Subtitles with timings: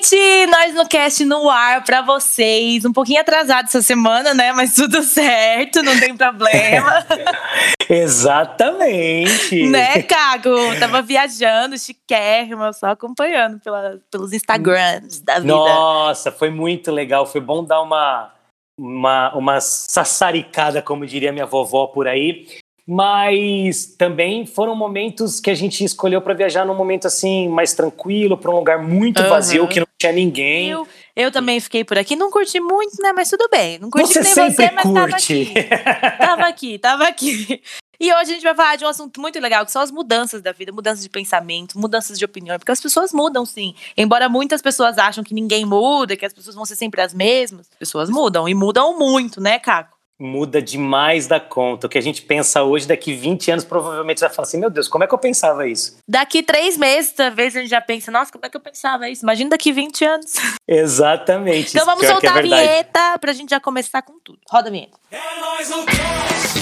[0.00, 0.46] gente!
[0.46, 2.84] Nós no cast no ar pra vocês.
[2.84, 4.52] Um pouquinho atrasado essa semana, né?
[4.52, 7.06] Mas tudo certo, não tem problema.
[7.88, 9.68] Exatamente.
[9.68, 10.56] né, Cago?
[10.78, 15.52] Tava viajando, chiquérrima, só acompanhando pela, pelos Instagrams da vida.
[15.52, 17.26] Nossa, foi muito legal.
[17.26, 18.32] Foi bom dar uma,
[18.78, 22.46] uma, uma sassaricada, como diria minha vovó por aí
[22.92, 28.36] mas também foram momentos que a gente escolheu para viajar num momento assim mais tranquilo,
[28.36, 29.28] para um lugar muito uhum.
[29.28, 30.70] vazio que não tinha ninguém.
[30.70, 33.12] Eu, eu também fiquei por aqui, não curti muito, né?
[33.12, 35.54] Mas tudo bem, não curti você nem sempre você, mas curte.
[35.54, 36.18] tava aqui.
[36.18, 37.62] tava aqui, tava aqui.
[38.00, 40.42] E hoje a gente vai falar de um assunto muito legal, que são as mudanças
[40.42, 43.72] da vida, mudanças de pensamento, mudanças de opinião, porque as pessoas mudam sim.
[43.96, 47.68] Embora muitas pessoas acham que ninguém muda, que as pessoas vão ser sempre as mesmas,
[47.70, 49.99] as pessoas mudam e mudam muito, né, Caco?
[50.20, 51.86] Muda demais da conta.
[51.86, 54.86] O que a gente pensa hoje, daqui 20 anos, provavelmente vai falar assim: meu Deus,
[54.86, 55.96] como é que eu pensava isso?
[56.06, 59.24] Daqui três meses, talvez a gente já pense: nossa, como é que eu pensava isso?
[59.24, 60.34] Imagina daqui 20 anos.
[60.68, 61.70] Exatamente.
[61.70, 64.38] então vamos é soltar é a vinheta pra gente já começar com tudo.
[64.48, 64.98] Roda a vinheta.
[65.10, 66.58] É nóis no cast!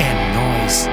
[0.00, 0.86] É nóis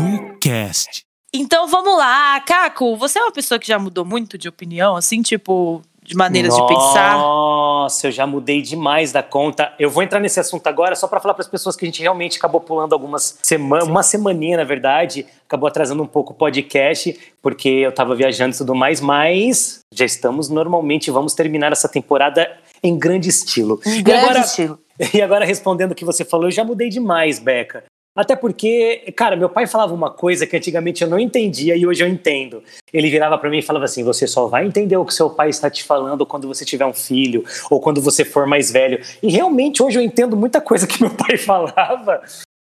[0.00, 1.09] no cast!
[1.32, 5.22] Então vamos lá, Caco, você é uma pessoa que já mudou muito de opinião, assim,
[5.22, 7.16] tipo, de maneiras Nossa, de pensar?
[7.18, 9.72] Nossa, eu já mudei demais da conta.
[9.78, 12.02] Eu vou entrar nesse assunto agora só para falar para as pessoas que a gente
[12.02, 17.16] realmente acabou pulando algumas semanas, uma semaninha na verdade, acabou atrasando um pouco o podcast,
[17.40, 22.50] porque eu estava viajando e tudo mais, mas já estamos normalmente, vamos terminar essa temporada
[22.82, 23.80] em grande estilo.
[23.86, 24.78] Em grande agora, estilo.
[25.14, 27.84] E agora respondendo o que você falou, eu já mudei demais, Beca.
[28.20, 32.04] Até porque, cara, meu pai falava uma coisa que antigamente eu não entendia e hoje
[32.04, 32.62] eu entendo.
[32.92, 35.48] Ele virava para mim e falava assim: você só vai entender o que seu pai
[35.48, 39.02] está te falando quando você tiver um filho ou quando você for mais velho.
[39.22, 42.20] E realmente hoje eu entendo muita coisa que meu pai falava.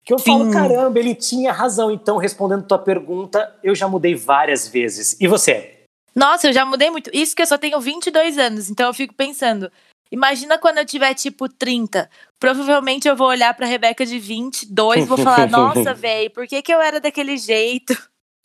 [0.04, 0.26] Que eu Sim.
[0.26, 1.90] falo, caramba, ele tinha razão.
[1.90, 5.18] Então, respondendo tua pergunta, eu já mudei várias vezes.
[5.18, 5.84] E você?
[6.14, 7.08] Nossa, eu já mudei muito.
[7.14, 9.72] Isso que eu só tenho 22 anos, então eu fico pensando,
[10.10, 12.10] Imagina quando eu tiver tipo 30.
[12.38, 16.60] Provavelmente eu vou olhar pra Rebeca de 22 e vou falar: Nossa, velho, por que,
[16.62, 17.96] que eu era daquele jeito?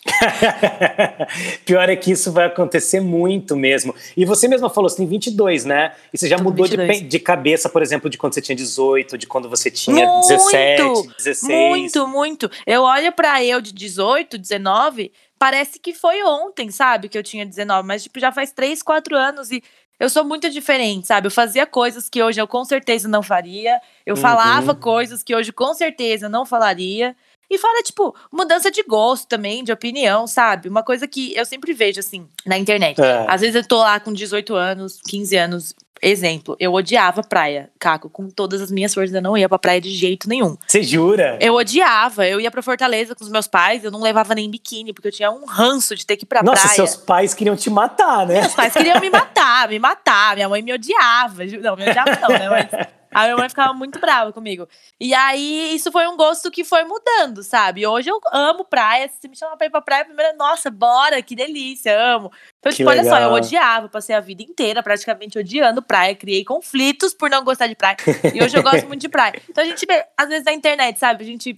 [1.65, 3.93] Pior é que isso vai acontecer muito mesmo.
[4.15, 5.93] E você mesma falou, você tem 22, né?
[6.13, 9.27] E você já mudou de, de, cabeça, por exemplo, de quando você tinha 18, de
[9.27, 11.69] quando você tinha muito, 17, 16.
[11.69, 12.51] Muito, muito.
[12.65, 17.09] Eu olho para eu de 18, 19, parece que foi ontem, sabe?
[17.09, 19.63] Que eu tinha 19, mas tipo, já faz 3, 4 anos e
[19.99, 21.27] eu sou muito diferente, sabe?
[21.27, 23.79] Eu fazia coisas que hoje eu com certeza não faria.
[24.05, 24.21] Eu uhum.
[24.21, 27.15] falava coisas que hoje com certeza não falaria.
[27.49, 30.67] E fora, tipo, mudança de gosto também, de opinião, sabe?
[30.67, 32.99] Uma coisa que eu sempre vejo, assim, na internet.
[33.01, 33.25] É.
[33.27, 38.09] Às vezes eu tô lá com 18 anos, 15 anos, Exemplo, eu odiava praia, Caco,
[38.09, 40.57] com todas as minhas forças, eu não ia pra praia de jeito nenhum.
[40.67, 41.37] Você jura?
[41.41, 44.93] Eu odiava, eu ia pra Fortaleza com os meus pais, eu não levava nem biquíni,
[44.93, 46.77] porque eu tinha um ranço de ter que ir pra Nossa, praia.
[46.77, 48.41] Nossa, seus pais queriam te matar, né?
[48.41, 52.29] Meus pais queriam me matar, me matar, minha mãe me odiava, não, me odiava não,
[52.29, 52.87] né, mas...
[53.15, 54.67] A minha mãe ficava muito brava comigo.
[54.99, 57.87] E aí, isso foi um gosto que foi mudando, sabe?
[57.87, 59.09] Hoje eu amo praia.
[59.09, 62.29] Se me chama pra ir pra praia, primeiro, nossa, bora, que delícia, amo.
[62.59, 67.13] Então, tipo, olha só, eu odiava, passei a vida inteira praticamente odiando praia, criei conflitos
[67.13, 67.95] por não gostar de praia.
[68.33, 69.41] E hoje eu gosto muito de praia.
[69.55, 71.23] Então a gente vê, às vezes, na internet, sabe?
[71.23, 71.57] A gente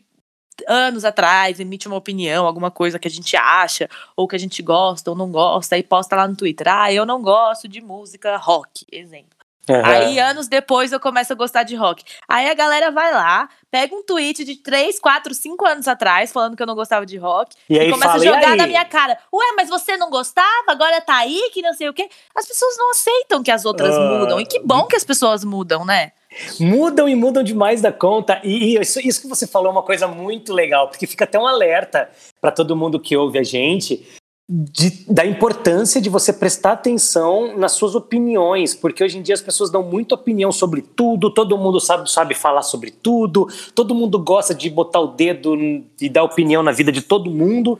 [0.67, 4.61] anos atrás emite uma opinião, alguma coisa que a gente acha, ou que a gente
[4.61, 6.67] gosta ou não gosta, e posta lá no Twitter.
[6.67, 9.36] Ah, eu não gosto de música rock, exemplo.
[9.69, 9.81] Uhum.
[9.83, 12.03] Aí, anos depois, eu começo a gostar de rock.
[12.27, 16.55] Aí a galera vai lá, pega um tweet de 3, 4, 5 anos atrás, falando
[16.55, 19.17] que eu não gostava de rock, e, e começa fala, a jogar na minha cara.
[19.33, 20.47] Ué, mas você não gostava?
[20.69, 22.07] Agora tá aí, que não sei o quê.
[22.35, 24.01] As pessoas não aceitam que as outras uh...
[24.01, 24.39] mudam.
[24.39, 26.11] E que bom que as pessoas mudam, né?
[26.59, 28.39] Mudam e mudam demais da conta.
[28.43, 31.47] E isso, isso que você falou é uma coisa muito legal, porque fica até um
[31.47, 34.05] alerta para todo mundo que ouve a gente
[34.49, 39.41] de, da importância de você prestar atenção nas suas opiniões, porque hoje em dia as
[39.41, 44.17] pessoas dão muita opinião sobre tudo, todo mundo sabe, sabe falar sobre tudo, todo mundo
[44.17, 45.55] gosta de botar o dedo
[45.99, 47.77] e dar opinião na vida de todo mundo.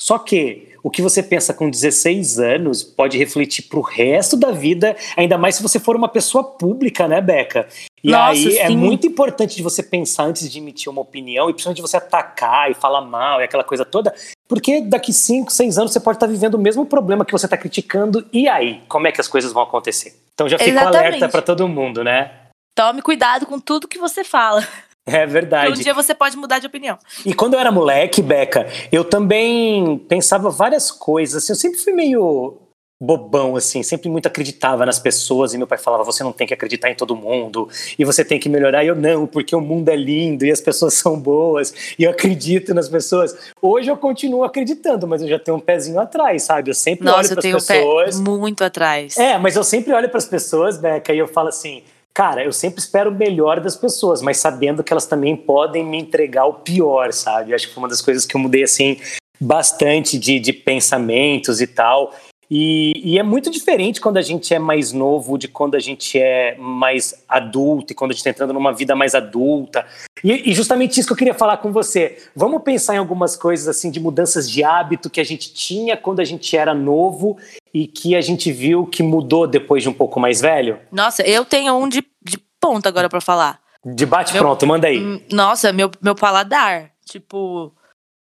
[0.00, 4.52] Só que o que você pensa com 16 anos pode refletir para o resto da
[4.52, 7.66] vida, ainda mais se você for uma pessoa pública, né, Beca?
[8.04, 8.74] E Nossa, aí é sim.
[8.74, 11.96] é muito importante de você pensar antes de emitir uma opinião, e principalmente de você
[11.96, 14.14] atacar e falar mal e aquela coisa toda,
[14.46, 17.56] porque daqui 5, 6 anos você pode estar vivendo o mesmo problema que você está
[17.56, 18.82] criticando, e aí?
[18.88, 20.14] Como é que as coisas vão acontecer?
[20.34, 22.30] Então já fico alerta para todo mundo, né?
[22.76, 24.62] Tome cuidado com tudo que você fala.
[25.16, 25.66] É verdade.
[25.66, 26.98] Porque um dia você pode mudar de opinião.
[27.24, 31.44] E quando eu era moleque, Beca, eu também pensava várias coisas.
[31.44, 32.58] Assim, eu sempre fui meio
[33.00, 36.54] bobão, assim, sempre muito acreditava nas pessoas, e meu pai falava, você não tem que
[36.54, 37.68] acreditar em todo mundo,
[37.98, 40.62] e você tem que melhorar, e eu não, porque o mundo é lindo, e as
[40.62, 43.36] pessoas são boas, e eu acredito nas pessoas.
[43.60, 46.70] Hoje eu continuo acreditando, mas eu já tenho um pezinho atrás, sabe?
[46.70, 48.20] Eu sempre Nossa, olho para as pessoas...
[48.20, 49.18] muito atrás.
[49.18, 51.82] É, mas eu sempre olho para as pessoas, Beca, e eu falo assim,
[52.16, 55.98] cara, eu sempre espero o melhor das pessoas, mas sabendo que elas também podem me
[55.98, 57.50] entregar o pior, sabe?
[57.50, 58.96] Eu acho que foi uma das coisas que eu mudei, assim,
[59.38, 62.14] bastante de, de pensamentos e tal.
[62.50, 66.18] E, e, é muito diferente quando a gente é mais novo de quando a gente
[66.18, 69.84] é mais adulto e quando a gente está entrando numa vida mais adulta.
[70.22, 72.18] E, e, justamente isso que eu queria falar com você.
[72.36, 76.20] Vamos pensar em algumas coisas assim de mudanças de hábito que a gente tinha quando
[76.20, 77.36] a gente era novo
[77.74, 80.78] e que a gente viu que mudou depois de um pouco mais velho.
[80.92, 83.60] Nossa, eu tenho um de, de ponta agora para falar.
[83.84, 84.98] Debate meu, pronto, manda aí.
[84.98, 86.90] Hum, nossa, meu, meu paladar.
[87.04, 87.72] Tipo,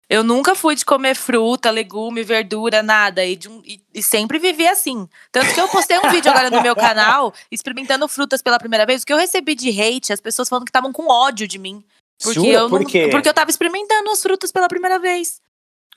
[0.10, 3.26] eu nunca fui de comer fruta, legume, verdura, nada.
[3.26, 5.10] E, um, e, e, sempre vivi assim.
[5.32, 9.02] Tanto que eu postei um vídeo agora no meu canal, experimentando frutas pela primeira vez.
[9.02, 11.84] O que eu recebi de hate, as pessoas falando que estavam com ódio de mim.
[12.22, 12.52] Porque Jura?
[12.52, 13.08] eu Por não, quê?
[13.10, 15.42] Porque eu tava experimentando as frutas pela primeira vez.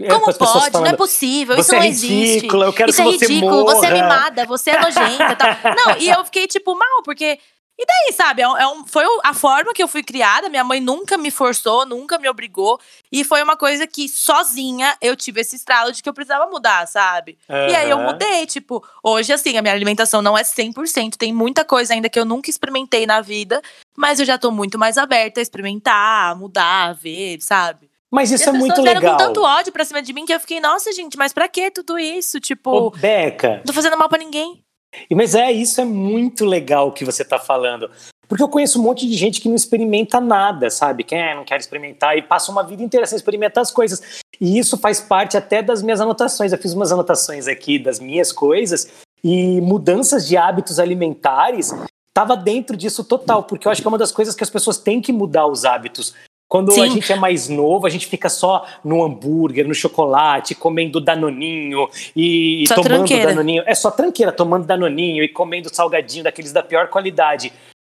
[0.01, 0.39] É, Como pode?
[0.39, 2.35] falando, não é possível, isso não é existe.
[2.37, 3.75] ridícula, eu quero isso que é você ridículo, morra.
[3.75, 5.37] você é mimada, você é nojenta.
[5.37, 5.49] Tal.
[5.75, 7.39] Não, e eu fiquei, tipo, mal, porque.
[7.79, 8.43] E daí, sabe?
[8.43, 10.49] É um, é foi a forma que eu fui criada.
[10.49, 12.81] Minha mãe nunca me forçou, nunca me obrigou.
[13.13, 16.89] E foi uma coisa que sozinha eu tive esse estralo de que eu precisava mudar,
[16.89, 17.39] sabe?
[17.49, 17.69] Uhum.
[17.69, 18.47] E aí eu mudei.
[18.47, 21.15] Tipo, hoje, assim, a minha alimentação não é 100%.
[21.17, 23.63] Tem muita coisa ainda que eu nunca experimentei na vida.
[23.97, 27.89] Mas eu já tô muito mais aberta a experimentar, mudar, a ver, sabe?
[28.11, 29.13] Mas isso é muito legal.
[29.13, 31.71] com tanto ódio pra cima de mim que eu fiquei, nossa, gente, mas pra que
[31.71, 32.41] tudo isso?
[32.41, 33.59] Tipo, Ô, Beca.
[33.59, 34.65] não tô fazendo mal pra ninguém.
[35.11, 37.91] Mas é, isso é muito legal o que você tá falando.
[38.29, 41.03] Porque eu conheço um monte de gente que não experimenta nada, sabe?
[41.03, 44.03] Quem é, não quer experimentar e passa uma vida inteira sem experimentar as coisas.
[44.39, 46.53] E isso faz parte até das minhas anotações.
[46.53, 48.89] Eu fiz umas anotações aqui das minhas coisas
[49.25, 51.73] e mudanças de hábitos alimentares
[52.09, 54.77] estava dentro disso total, porque eu acho que é uma das coisas que as pessoas
[54.77, 56.15] têm que mudar os hábitos.
[56.49, 56.81] Quando Sim.
[56.81, 61.89] a gente é mais novo, a gente fica só no hambúrguer, no chocolate, comendo danoninho
[62.17, 63.27] e Só tomando tranqueira.
[63.27, 63.63] danoninho.
[63.67, 67.53] É só tranqueira, tomando danoninho e comendo salgadinho daqueles da pior qualidade.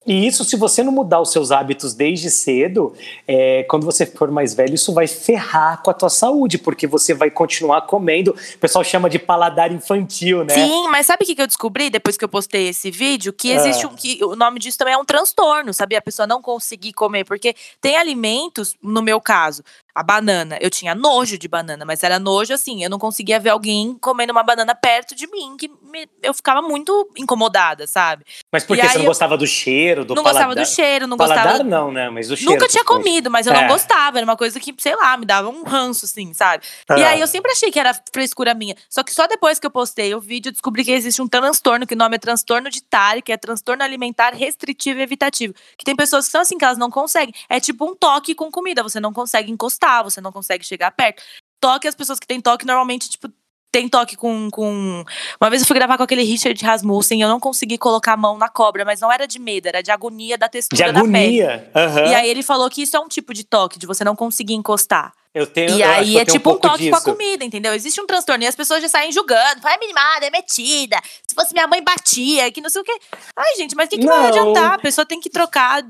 [0.08, 2.96] E isso, se você não mudar os seus hábitos desde cedo,
[3.28, 7.14] é, quando você for mais velho, isso vai ferrar com a tua saúde, porque você
[7.14, 8.32] vai continuar comendo.
[8.32, 10.54] O pessoal chama de paladar infantil, né?
[10.56, 13.34] Sim, mas sabe o que eu descobri depois que eu postei esse vídeo?
[13.34, 13.90] Que existe Ah.
[13.90, 13.96] um.
[13.96, 16.00] Que o nome disso também é um transtorno, sabia?
[16.00, 17.26] A pessoa não conseguir comer.
[17.26, 19.64] Porque tem alimentos, no meu caso,
[19.94, 20.58] a banana.
[20.62, 22.84] Eu tinha nojo de banana, mas era nojo assim.
[22.84, 26.62] Eu não conseguia ver alguém comendo uma banana perto de mim, que me- eu ficava
[26.62, 28.26] muito incomodada, sabe?
[28.52, 30.48] Mas por E que você não eu- gostava do cheiro, do não paladar?
[30.48, 31.64] gostava do cheiro, não paladar gostava.
[31.70, 32.10] não, né?
[32.10, 32.52] Mas do cheiro.
[32.54, 33.04] Nunca tinha coisas.
[33.04, 33.62] comido, mas eu É.
[33.62, 34.18] não gostava.
[34.18, 36.64] Era uma coisa que, sei lá, me dava um ranço, assim, sabe?
[36.90, 37.10] E Ah.
[37.10, 38.76] aí eu sempre achei que era frescura minha.
[38.90, 41.86] Só que só depois que eu postei o vídeo, eu descobri que existe um transtorno,
[41.88, 45.54] que o nome é transtorno de TARI, que é transtorno alimentar restritivo e evitativo.
[45.78, 47.34] Que tem pessoas que são assim, que elas não conseguem.
[47.50, 48.84] É tipo um toque com comida.
[48.84, 51.22] Você não consegue encostar, você não consegue chegar perto.
[51.62, 53.30] Toque, as pessoas que têm toque, normalmente, tipo,
[53.72, 55.04] tem toque com, com.
[55.40, 58.38] Uma vez eu fui gravar com aquele Richard Rasmussen, eu não consegui colocar a mão
[58.38, 61.44] na cobra, mas não era de medo, era de agonia da De textura da pele.
[61.44, 61.72] agonia.
[61.76, 62.06] Aham.
[62.08, 64.56] E aí ele falou que isso é um tipo de toque, de você não conseguir
[64.56, 65.14] encostar.
[65.36, 67.12] Eu tenho, e eu aí é tipo um, pouco toque com a disso.
[67.12, 67.72] comida, entendeu?
[67.76, 69.62] Existe um transtorno e as pessoas já saem julgando.
[69.62, 71.00] Fala, é mimada, é metida.
[71.28, 72.98] Se fosse minha mãe, batia, que não sei o quê.
[73.38, 74.28] Ai, gente, mas o que, que vai Não.
[74.30, 74.74] adiantar?
[74.74, 75.84] A pessoa tem que trocar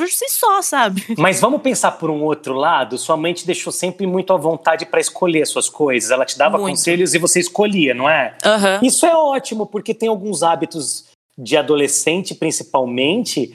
[0.00, 1.04] por si só, sabe?
[1.18, 2.96] Mas vamos pensar por um outro lado.
[2.96, 6.10] Sua mãe te deixou sempre muito à vontade para escolher suas coisas.
[6.10, 6.70] Ela te dava Muito.
[6.70, 8.34] conselhos e você escolhia, não é?
[8.42, 8.80] Aham.
[8.82, 11.04] Isso é ótimo, porque tem alguns hábitos
[11.36, 13.54] de adolescente, principalmente,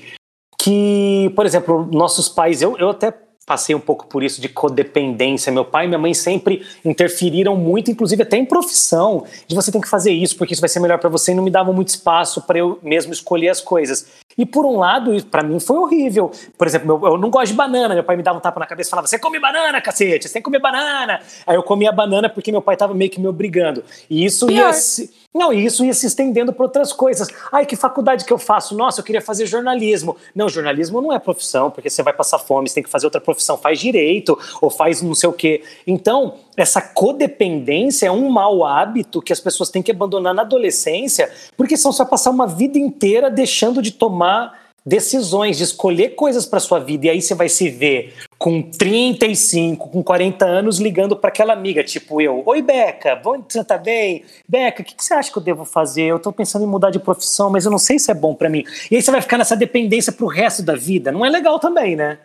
[0.59, 3.11] que, por exemplo, nossos pais, eu, eu até
[3.45, 5.51] passei um pouco por isso de codependência.
[5.51, 9.79] Meu pai e minha mãe sempre interferiram muito, inclusive até em profissão, de você tem
[9.81, 11.89] que fazer isso porque isso vai ser melhor para você e não me davam muito
[11.89, 14.07] espaço para eu mesmo escolher as coisas.
[14.37, 16.29] E por um lado, para mim foi horrível.
[16.57, 17.93] Por exemplo, eu, não gosto de banana.
[17.93, 20.33] Meu pai me dava um tapa na cabeça e falava: Você come banana, cacete, você
[20.33, 21.21] tem que comer banana.
[21.47, 23.83] Aí eu comia banana porque meu pai tava meio que me obrigando.
[24.09, 24.63] E isso ia.
[24.63, 24.73] Pior.
[24.73, 27.29] se- Não, e isso ia se estendendo para outras coisas.
[27.51, 28.75] Ai, que faculdade que eu faço?
[28.75, 30.17] Nossa, eu queria fazer jornalismo.
[30.35, 33.21] Não, jornalismo não é profissão, porque você vai passar fome, você tem que fazer outra
[33.21, 33.34] profissão.
[33.57, 35.63] Faz direito, ou faz não sei o quê.
[35.85, 41.31] Então, essa codependência é um mau hábito que as pessoas têm que abandonar na adolescência,
[41.57, 46.59] porque você vai passar uma vida inteira deixando de tomar decisões, de escolher coisas para
[46.59, 47.07] sua vida.
[47.07, 51.83] E aí você vai se ver com 35, com 40 anos, ligando para aquela amiga,
[51.83, 52.43] tipo eu.
[52.45, 54.23] Oi, Beca, bom, você tá bem?
[54.47, 56.03] Beca, o que, que você acha que eu devo fazer?
[56.03, 58.49] Eu tô pensando em mudar de profissão, mas eu não sei se é bom para
[58.49, 58.63] mim.
[58.91, 61.11] E aí você vai ficar nessa dependência pro resto da vida.
[61.11, 62.19] Não é legal também, né?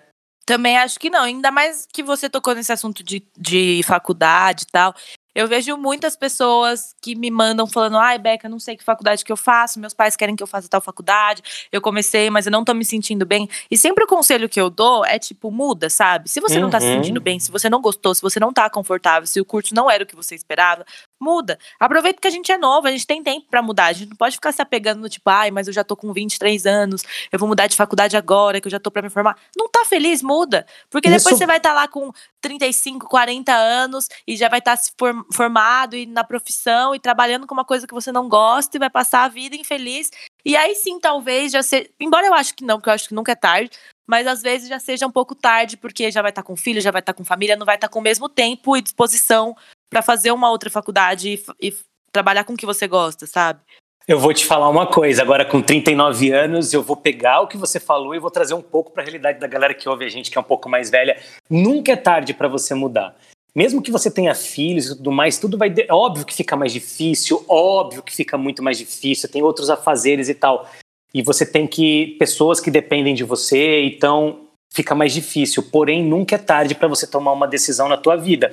[0.51, 1.23] Também acho que não.
[1.23, 4.93] Ainda mais que você tocou nesse assunto de, de faculdade e tal.
[5.33, 9.31] Eu vejo muitas pessoas que me mandam falando: ai, Beca, não sei que faculdade que
[9.31, 11.41] eu faço, meus pais querem que eu faça tal faculdade,
[11.71, 13.49] eu comecei, mas eu não tô me sentindo bem.
[13.71, 16.29] E sempre o conselho que eu dou é tipo, muda, sabe?
[16.29, 16.63] Se você uhum.
[16.63, 16.95] não tá se uhum.
[16.95, 19.89] sentindo bem, se você não gostou, se você não tá confortável, se o curso não
[19.89, 20.85] era o que você esperava,
[21.21, 21.59] muda.
[21.79, 23.87] Aproveita que a gente é novo, a gente tem tempo para mudar.
[23.87, 26.13] A gente não pode ficar se apegando no tipo, ai, mas eu já tô com
[26.13, 29.37] 23 anos, eu vou mudar de faculdade agora, que eu já tô para me formar.
[29.57, 30.67] Não tá feliz, muda.
[30.89, 31.19] Porque Isso...
[31.19, 32.11] depois você vai estar tá lá com
[32.41, 34.93] 35, 40 anos e já vai estar tá se
[35.33, 38.91] formado e na profissão e trabalhando com uma coisa que você não gosta e vai
[38.91, 40.11] passar a vida infeliz.
[40.45, 41.91] E aí sim, talvez já ser.
[42.01, 43.71] Embora eu acho que não, porque eu acho que nunca é tarde,
[44.07, 46.81] mas às vezes já seja um pouco tarde, porque já vai estar tá com filho,
[46.81, 48.83] já vai estar tá com família, não vai estar tá com o mesmo tempo e
[48.83, 49.55] disposição
[49.91, 51.77] para fazer uma outra faculdade e, e
[52.13, 53.61] trabalhar com o que você gosta, sabe?
[54.09, 57.57] Eu vou te falar uma coisa, agora com 39 anos, eu vou pegar o que
[57.57, 60.09] você falou e vou trazer um pouco para a realidade da galera que ouve a
[60.09, 61.21] gente, que é um pouco mais velha.
[61.49, 63.15] Nunca é tarde para você mudar.
[63.55, 65.69] Mesmo que você tenha filhos e tudo mais, tudo vai.
[65.71, 65.87] De...
[65.91, 70.35] Óbvio que fica mais difícil, óbvio que fica muito mais difícil, tem outros afazeres e
[70.35, 70.69] tal.
[71.13, 72.17] E você tem que.
[72.19, 75.65] pessoas que dependem de você, então fica mais difícil.
[75.65, 78.51] Porém, nunca é tarde para você tomar uma decisão na tua vida.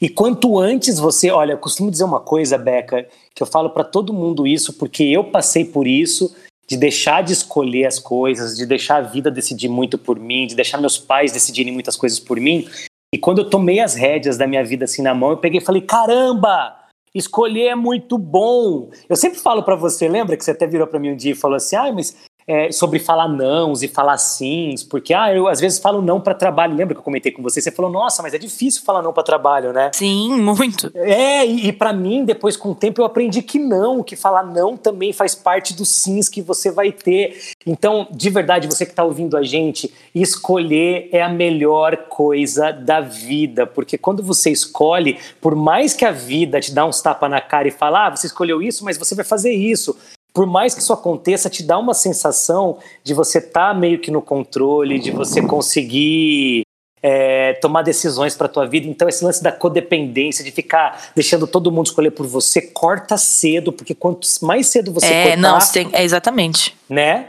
[0.00, 3.84] E quanto antes você, olha, eu costumo dizer uma coisa, Beca, que eu falo para
[3.84, 6.34] todo mundo isso, porque eu passei por isso,
[6.68, 10.54] de deixar de escolher as coisas, de deixar a vida decidir muito por mim, de
[10.54, 12.68] deixar meus pais decidirem muitas coisas por mim.
[13.12, 15.64] E quando eu tomei as rédeas da minha vida assim na mão, eu peguei e
[15.64, 16.76] falei: caramba,
[17.14, 18.90] escolher é muito bom.
[19.08, 21.34] Eu sempre falo para você, lembra que você até virou para mim um dia e
[21.34, 22.14] falou assim: ah, mas
[22.48, 26.32] é, sobre falar nãos e falar sims, porque ah, eu às vezes falo não para
[26.32, 26.74] trabalho.
[26.74, 27.60] Lembra que eu comentei com você?
[27.60, 29.90] Você falou, nossa, mas é difícil falar não para trabalho, né?
[29.92, 30.90] Sim, muito.
[30.94, 34.44] É, e, e para mim, depois com o tempo, eu aprendi que não, que falar
[34.44, 37.38] não também faz parte dos sims que você vai ter.
[37.66, 43.02] Então, de verdade, você que está ouvindo a gente, escolher é a melhor coisa da
[43.02, 47.42] vida, porque quando você escolhe, por mais que a vida te dá uns tapa na
[47.42, 49.94] cara e fala, ah, você escolheu isso, mas você vai fazer isso
[50.32, 54.10] por mais que isso aconteça, te dá uma sensação de você estar tá meio que
[54.10, 56.62] no controle, de você conseguir
[57.02, 58.86] é, tomar decisões para a tua vida.
[58.86, 63.72] Então, esse lance da codependência, de ficar deixando todo mundo escolher por você, corta cedo,
[63.72, 65.36] porque quanto mais cedo você é, cortar...
[65.38, 66.76] Não, tem, é exatamente.
[66.88, 67.28] Né?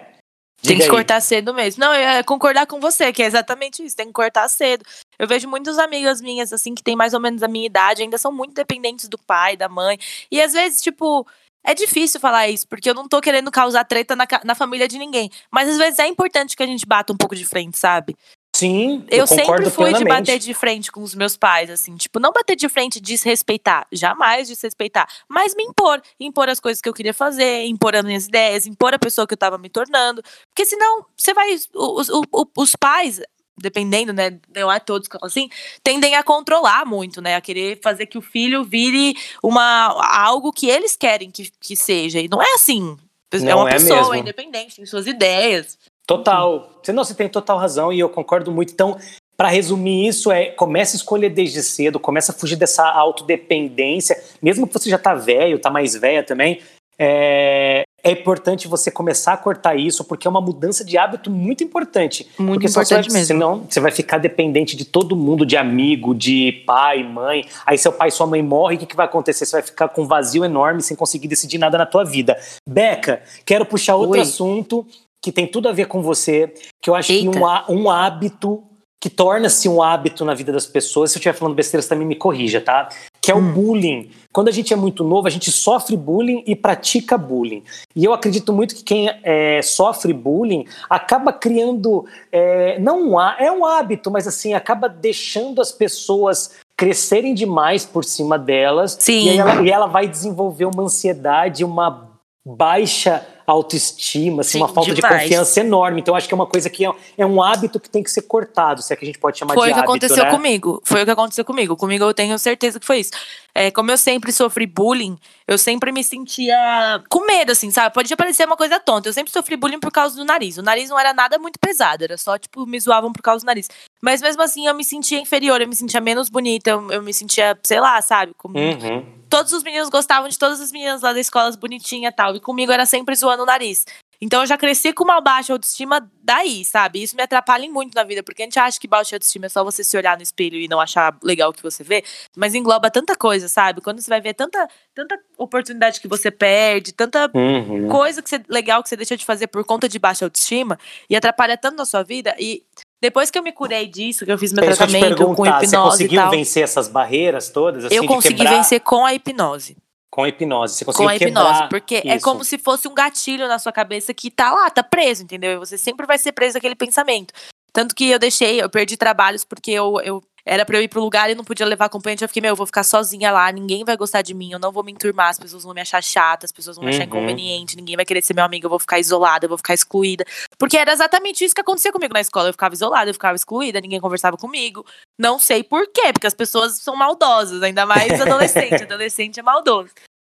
[0.62, 0.90] Diga tem que aí.
[0.90, 1.80] cortar cedo mesmo.
[1.80, 4.84] Não, eu ia concordar com você, que é exatamente isso, tem que cortar cedo.
[5.18, 8.18] Eu vejo muitas amigas minhas, assim, que têm mais ou menos a minha idade, ainda
[8.18, 9.98] são muito dependentes do pai, da mãe.
[10.30, 11.26] E às vezes, tipo,
[11.66, 14.98] é difícil falar isso, porque eu não tô querendo causar treta na, na família de
[14.98, 15.30] ninguém.
[15.52, 18.16] Mas às vezes é importante que a gente bata um pouco de frente, sabe?
[18.56, 20.00] Sim, eu, eu sempre fui plenamente.
[20.00, 23.02] de bater de frente com os meus pais, assim, tipo, não bater de frente e
[23.02, 28.04] desrespeitar, jamais desrespeitar, mas me impor, impor as coisas que eu queria fazer, impor as
[28.04, 31.70] minhas ideias, impor a pessoa que eu tava me tornando, porque senão você vai, os,
[31.74, 32.10] os,
[32.58, 33.22] os pais,
[33.62, 35.50] dependendo, né, não é todos assim,
[35.84, 39.88] tendem a controlar muito, né, a querer fazer que o filho vire uma
[40.24, 42.20] algo que eles querem que, que seja.
[42.20, 42.98] E não é assim.
[43.32, 44.16] É não é uma é pessoa mesmo.
[44.16, 45.78] independente, tem suas ideias.
[46.08, 46.72] Total.
[46.82, 48.74] Você não, você tem total razão e eu concordo muito.
[48.74, 48.98] Então,
[49.38, 54.68] para resumir isso, é começa a escolher desde cedo, começa a fugir dessa autodependência, mesmo
[54.68, 56.62] que você já tá velho, tá mais velha também.
[57.00, 61.64] É, é importante você começar a cortar isso, porque é uma mudança de hábito muito
[61.64, 62.28] importante.
[62.38, 63.28] Muito porque importante vai, mesmo.
[63.28, 67.46] Senão você vai ficar dependente de todo mundo, de amigo, de pai, mãe.
[67.66, 69.46] Aí seu pai e sua mãe morrem, o que, que vai acontecer?
[69.46, 72.38] Você vai ficar com um vazio enorme, sem conseguir decidir nada na tua vida.
[72.68, 74.22] Beca, quero puxar outro Oi.
[74.22, 74.86] assunto
[75.22, 77.32] que tem tudo a ver com você, que eu acho Eita.
[77.32, 78.64] que um, um hábito
[79.00, 81.12] que torna-se um hábito na vida das pessoas.
[81.12, 82.90] Se eu estiver falando besteira, você também me corrija, tá?
[83.22, 83.54] Que é o hum.
[83.54, 84.12] bullying.
[84.34, 87.64] Quando a gente é muito novo, a gente sofre bullying e pratica bullying.
[87.96, 93.52] E eu acredito muito que quem é, sofre bullying acaba criando, é, não um, é
[93.52, 98.98] um hábito, mas assim, acaba deixando as pessoas crescerem demais por cima delas.
[99.00, 99.30] Sim.
[99.30, 102.10] E, ela, e ela vai desenvolver uma ansiedade, uma
[102.46, 105.16] baixa autoestima, assim, Sim, uma falta demais.
[105.16, 106.02] de confiança enorme.
[106.02, 108.24] Então, acho que é uma coisa que é, é, um hábito que tem que ser
[108.24, 109.86] cortado, se é que a gente pode chamar foi de hábito.
[109.88, 110.32] Foi o que aconteceu né?
[110.32, 110.82] comigo.
[110.84, 111.76] Foi o que aconteceu comigo.
[111.76, 113.12] Comigo eu tenho certeza que foi isso.
[113.54, 117.94] É, como eu sempre sofri bullying, eu sempre me sentia com medo, assim, sabe?
[117.94, 119.10] Pode parecer uma coisa tonta.
[119.10, 120.58] Eu sempre sofri bullying por causa do nariz.
[120.58, 123.48] O nariz não era nada muito pesado, era só, tipo, me zoavam por causa do
[123.48, 123.68] nariz.
[124.02, 127.14] Mas mesmo assim, eu me sentia inferior, eu me sentia menos bonita, eu, eu me
[127.14, 128.34] sentia, sei lá, sabe?
[128.38, 128.58] Como...
[128.58, 132.36] Uhum todos os meninos gostavam de todas as meninas lá da escola bonitinha e tal.
[132.36, 133.86] E comigo era sempre zoando o nariz.
[134.22, 137.02] Então eu já cresci com uma baixa autoestima daí, sabe?
[137.02, 139.64] Isso me atrapalha muito na vida, porque a gente acha que baixa autoestima é só
[139.64, 142.04] você se olhar no espelho e não achar legal o que você vê,
[142.36, 143.80] mas engloba tanta coisa, sabe?
[143.80, 147.88] Quando você vai ver tanta, tanta oportunidade que você perde, tanta uhum.
[147.88, 150.78] coisa que você, legal que você deixa de fazer por conta de baixa autoestima
[151.10, 152.36] e atrapalha tanto na sua vida.
[152.38, 152.66] E
[153.02, 155.78] Depois que eu me curei disso, que eu fiz meu eu tratamento com hipnose você
[155.78, 157.86] conseguiu e tal, vencer essas barreiras todas?
[157.86, 158.58] Assim, eu consegui quebrar...
[158.58, 159.78] vencer com a hipnose.
[160.12, 162.08] Com a hipnose, você conseguiu Com a hipnose, porque isso.
[162.08, 165.52] é como se fosse um gatilho na sua cabeça que tá lá, tá preso, entendeu?
[165.54, 167.34] E você sempre vai ser preso aquele pensamento.
[167.72, 171.00] Tanto que eu deixei, eu perdi trabalhos porque eu, eu era pra eu ir pro
[171.00, 172.24] lugar e não podia levar acompanhante.
[172.24, 174.72] Eu fiquei, meu, eu vou ficar sozinha lá, ninguém vai gostar de mim, eu não
[174.72, 177.10] vou me enturmar, as pessoas vão me achar chata, as pessoas vão me achar Uhum.
[177.10, 180.26] inconveniente, ninguém vai querer ser meu amigo, eu vou ficar isolada, eu vou ficar excluída.
[180.58, 182.50] Porque era exatamente isso que acontecia comigo na escola.
[182.50, 184.84] Eu ficava isolada, eu ficava excluída, ninguém conversava comigo.
[185.20, 188.82] Não sei por quê, porque as pessoas são maldosas, ainda mais adolescente.
[188.84, 189.92] adolescente é maldoso.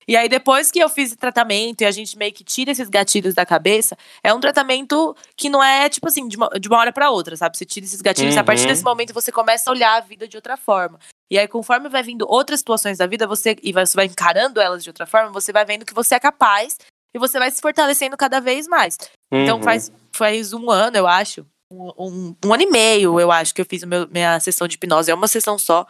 [0.07, 3.35] E aí, depois que eu fiz tratamento e a gente meio que tira esses gatilhos
[3.35, 6.93] da cabeça, é um tratamento que não é, tipo assim, de uma, de uma hora
[6.93, 7.57] pra outra, sabe?
[7.57, 8.69] Você tira esses gatilhos, e a partir Uhum.
[8.69, 10.99] desse momento você começa a olhar a vida de outra forma.
[11.31, 14.83] E aí, conforme vai vindo outras situações da vida, você e você vai encarando elas
[14.83, 16.77] de outra forma, você vai vendo que você é capaz
[17.15, 18.99] e você vai se fortalecendo cada vez mais.
[19.33, 19.63] Então, Uhum.
[19.63, 21.47] faz, faz um ano, eu acho.
[21.71, 24.75] Um, um, um ano e meio, eu acho, que eu fiz meu- minha sessão de
[24.75, 25.11] hipnose.
[25.11, 25.87] É uma sessão só.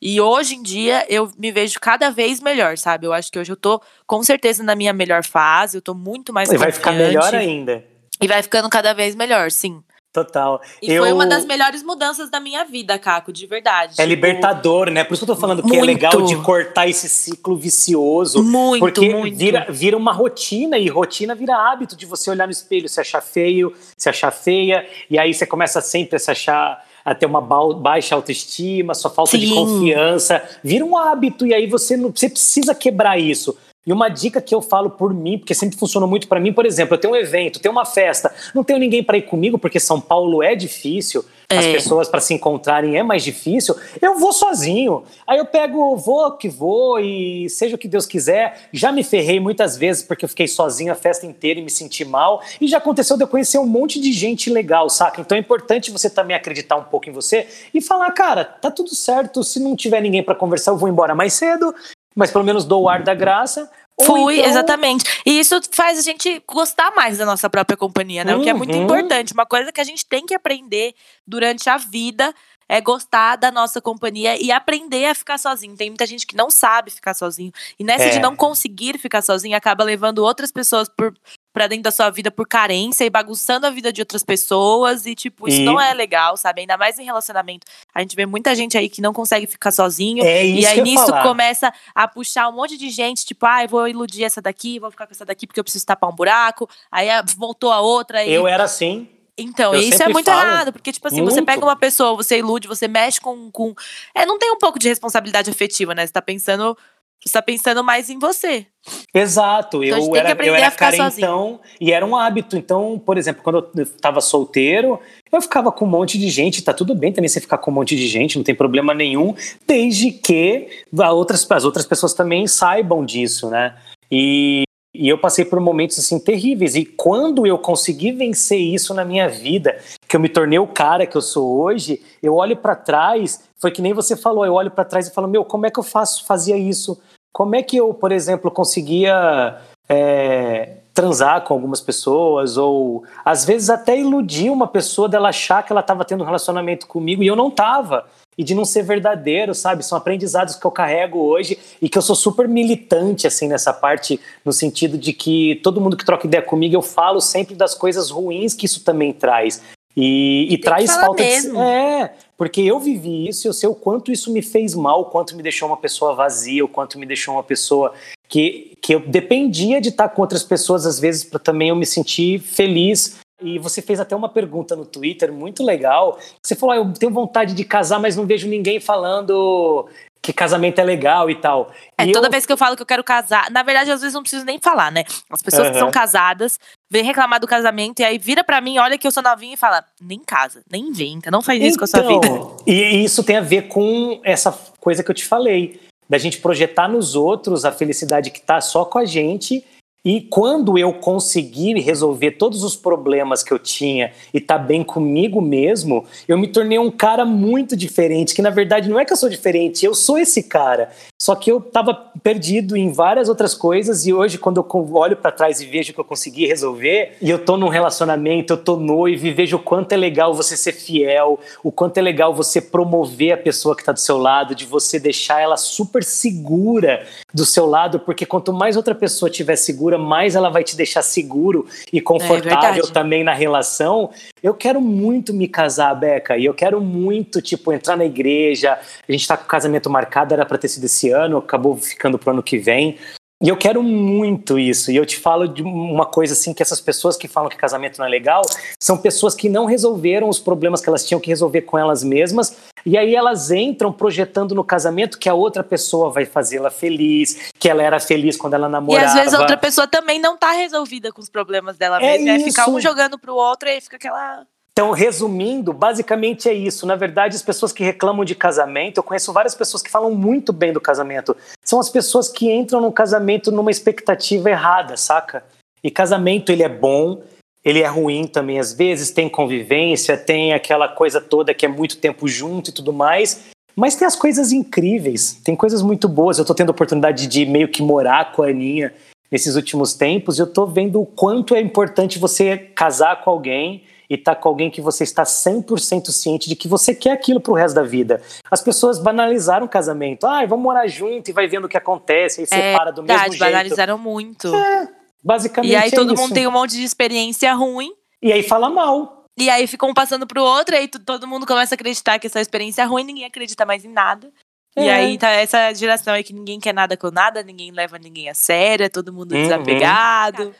[0.00, 3.06] E hoje em dia eu me vejo cada vez melhor, sabe?
[3.06, 6.32] Eu acho que hoje eu tô com certeza na minha melhor fase, eu tô muito
[6.32, 7.84] mais E vai ficar melhor ainda.
[8.20, 9.82] E vai ficando cada vez melhor, sim.
[10.16, 10.62] Total.
[10.80, 11.02] E eu...
[11.02, 13.92] foi uma das melhores mudanças da minha vida, Caco, de verdade.
[13.92, 15.04] É Tipo, libertador, né?
[15.04, 18.42] Por isso que eu tô falando que é legal de cortar esse ciclo vicioso.
[18.42, 19.36] Muito, porque muito.
[19.36, 23.20] Vira, vira uma rotina e rotina vira hábito de você olhar no espelho, se achar
[23.20, 27.40] feio, se achar feia, e aí você começa sempre a se achar a ter uma
[27.40, 29.54] ba- baixa autoestima, sua falta de Sim.
[29.54, 33.56] confiança, vira um hábito e aí você não você precisa quebrar isso.
[33.86, 36.66] E uma dica que eu falo por mim, porque sempre funcionou muito pra mim, por
[36.66, 39.78] exemplo, eu tenho um evento, tenho uma festa, não tenho ninguém pra ir comigo porque
[39.78, 41.72] São Paulo é difícil, as É.
[41.72, 43.76] pessoas para se encontrarem é mais difícil.
[44.00, 45.04] Eu vou sozinho.
[45.26, 48.68] Aí eu pego, vou que vou e seja o que Deus quiser.
[48.72, 52.04] Já me ferrei muitas vezes porque eu fiquei sozinho a festa inteira e me senti
[52.04, 52.42] mal.
[52.60, 55.20] E já aconteceu de eu conhecer um monte de gente legal, saca?
[55.20, 58.94] Então é importante você também acreditar um pouco em você e falar, cara, tá tudo
[58.94, 59.44] certo.
[59.44, 61.74] Se não tiver ninguém para conversar, eu vou embora mais cedo.
[62.14, 63.70] Mas pelo menos dou o ar da graça.
[64.02, 65.04] Fui, então- exatamente.
[65.24, 68.36] E isso faz a gente gostar mais da nossa própria companhia, né?
[68.36, 68.84] O que é muito Uhum.
[68.84, 69.32] importante.
[69.32, 70.94] Uma coisa que a gente tem que aprender
[71.26, 72.34] durante a vida
[72.68, 75.76] é gostar da nossa companhia e aprender a ficar sozinho.
[75.76, 77.52] Tem muita gente que não sabe ficar sozinho.
[77.78, 78.08] E nessa É.
[78.10, 81.14] de não conseguir ficar sozinho, acaba levando outras pessoas por
[81.56, 85.06] pra dentro da sua vida por carência e bagunçando a vida de outras pessoas.
[85.06, 86.60] E, tipo, isso E- não é legal, sabe?
[86.60, 87.66] Ainda mais em relacionamento.
[87.94, 90.22] A gente vê muita gente aí que não consegue ficar sozinho.
[90.22, 91.22] É isso E aí nisso falar.
[91.22, 94.90] começa a puxar um monte de gente, tipo, ah, eu vou iludir essa daqui, vou
[94.90, 96.68] ficar com essa daqui porque eu preciso tapar um buraco.
[96.92, 98.22] Aí ah, voltou a outra.
[98.22, 98.30] E...
[98.34, 99.08] Eu era assim.
[99.38, 100.46] Então, eu isso é muito falo.
[100.46, 101.46] errado, porque, tipo assim, você Muito.
[101.46, 103.50] pega uma pessoa, você ilude, você mexe com.
[103.50, 103.74] com...
[104.14, 106.06] É, não tem um pouco de responsabilidade afetiva, né?
[106.06, 106.76] Você tá pensando.
[107.24, 108.66] Você tá pensando mais em você.
[109.12, 112.56] Exato, Então, eu era, eu era carentão e era um hábito.
[112.56, 115.00] Então, por exemplo, quando eu estava solteiro,
[115.32, 116.62] eu ficava com um monte de gente.
[116.62, 119.34] Tá tudo bem também você ficar com um monte de gente, não tem problema nenhum,
[119.66, 123.74] desde que outras, as outras pessoas também saibam disso, né?
[124.10, 124.65] E,
[124.98, 126.74] e eu passei por momentos assim terríveis.
[126.74, 129.78] E quando eu consegui vencer isso na minha vida,
[130.08, 133.40] que eu me tornei o cara que eu sou hoje, eu olho para trás.
[133.58, 134.44] Foi que nem você falou.
[134.44, 137.00] Eu olho para trás e falo, meu, como é que eu faço, fazia isso?
[137.32, 143.68] Como é que eu, por exemplo, conseguia é, transar com algumas pessoas ou às vezes
[143.68, 147.36] até iludir uma pessoa dela achar que ela estava tendo um relacionamento comigo e eu
[147.36, 148.06] não estava
[148.38, 149.84] e de não ser verdadeiro, sabe?
[149.84, 154.18] São aprendizados que eu carrego hoje e que eu sou super militante assim nessa parte
[154.42, 158.10] no sentido de que todo mundo que troca ideia comigo eu falo sempre das coisas
[158.10, 159.62] ruins que isso também traz.
[159.96, 161.54] E, e que traz falta mesmo.
[161.54, 161.58] de.
[161.58, 165.04] É, porque eu vivi isso e eu sei o quanto isso me fez mal, o
[165.06, 167.94] quanto me deixou uma pessoa vazia, o quanto me deixou uma pessoa
[168.28, 171.86] que, que eu dependia de estar com outras pessoas, às vezes, para também eu me
[171.86, 173.18] sentir feliz.
[173.40, 176.18] E você fez até uma pergunta no Twitter muito legal.
[176.42, 179.88] Você falou: ah, eu tenho vontade de casar, mas não vejo ninguém falando
[180.26, 181.70] que casamento é legal e tal.
[181.96, 184.00] É, e toda eu, vez que eu falo que eu quero casar, na verdade, às
[184.00, 185.04] vezes não preciso nem falar, né?
[185.30, 185.84] As pessoas que Aham.
[185.84, 186.58] são casadas
[186.90, 189.56] vêm reclamar do casamento e aí vira pra mim, olha que eu sou novinha e
[189.56, 192.26] fala: nem casa, nem inventa, não faz isso com a sua vida.
[192.26, 196.38] Então, E isso tem a ver com essa coisa que eu te falei, da gente
[196.38, 199.64] projetar nos outros a felicidade que tá só com a gente.
[200.06, 205.40] E quando eu conseguir resolver todos os problemas que eu tinha e tá bem comigo
[205.40, 209.16] mesmo, eu me tornei um cara muito diferente, que na verdade não é que eu
[209.16, 210.90] sou diferente, eu sou esse cara.
[211.20, 211.92] Só que eu tava
[212.22, 215.98] perdido em várias outras coisas e hoje quando eu olho para trás e vejo que
[215.98, 219.90] eu consegui resolver, e eu tô num relacionamento, eu tô noivo e vejo o quanto
[219.90, 223.90] é legal você ser fiel, o quanto é legal você promover a pessoa que tá
[223.90, 228.76] do seu lado, de você deixar ela super segura do seu lado, porque quanto mais
[228.76, 233.24] outra pessoa estiver segura, insegura, mais ela vai te deixar seguro e confortável é também
[233.24, 234.10] na relação.
[234.42, 238.78] Eu quero muito me casar, Beca, e eu quero muito, tipo, entrar na igreja.
[239.08, 242.18] A gente tá com o casamento marcado, era para ter sido esse ano, acabou ficando
[242.18, 242.98] pro ano que vem.
[243.42, 244.90] E eu quero muito isso.
[244.90, 247.98] E eu te falo de uma coisa assim que essas pessoas que falam que casamento
[247.98, 248.42] não é legal
[248.80, 252.56] são pessoas que não resolveram os problemas que elas tinham que resolver com elas mesmas.
[252.84, 257.68] E aí elas entram projetando no casamento que a outra pessoa vai fazê-la feliz, que
[257.68, 259.04] ela era feliz quando ela namorava.
[259.04, 262.16] E às vezes a outra pessoa também não tá resolvida com os problemas dela é
[262.16, 262.30] mesma.
[262.30, 264.46] É, é ficar um jogando pro outro e aí fica aquela
[264.78, 266.84] então, resumindo, basicamente é isso.
[266.84, 270.52] Na verdade, as pessoas que reclamam de casamento, eu conheço várias pessoas que falam muito
[270.52, 271.34] bem do casamento,
[271.64, 275.42] são as pessoas que entram no casamento numa expectativa errada, saca?
[275.82, 277.22] E casamento, ele é bom,
[277.64, 281.96] ele é ruim também às vezes, tem convivência, tem aquela coisa toda que é muito
[281.96, 286.38] tempo junto e tudo mais, mas tem as coisas incríveis, tem coisas muito boas.
[286.38, 288.92] Eu tô tendo a oportunidade de meio que morar com a Aninha
[289.32, 293.82] nesses últimos tempos, e eu tô vendo o quanto é importante você casar com alguém
[294.08, 297.52] e tá com alguém que você está 100% ciente de que você quer aquilo para
[297.52, 298.22] o resto da vida.
[298.50, 300.26] As pessoas banalizaram o casamento.
[300.26, 303.22] Ah, vamos morar junto e vai vendo o que acontece, aí separa é, do mesmo
[303.24, 303.38] jeito.
[303.38, 304.54] banalizaram muito.
[304.54, 304.88] É,
[305.22, 306.22] basicamente E aí é todo isso.
[306.22, 307.92] mundo tem um monte de experiência ruim.
[308.22, 309.24] E aí fala mal.
[309.38, 312.26] E aí ficam um passando pro outro, e aí todo mundo começa a acreditar que
[312.26, 314.32] essa experiência é ruim, ninguém acredita mais em nada.
[314.74, 314.84] É.
[314.84, 318.28] E aí tá essa geração aí que ninguém quer nada com nada, ninguém leva ninguém
[318.28, 319.42] a sério, é todo mundo uhum.
[319.42, 320.54] desapegado.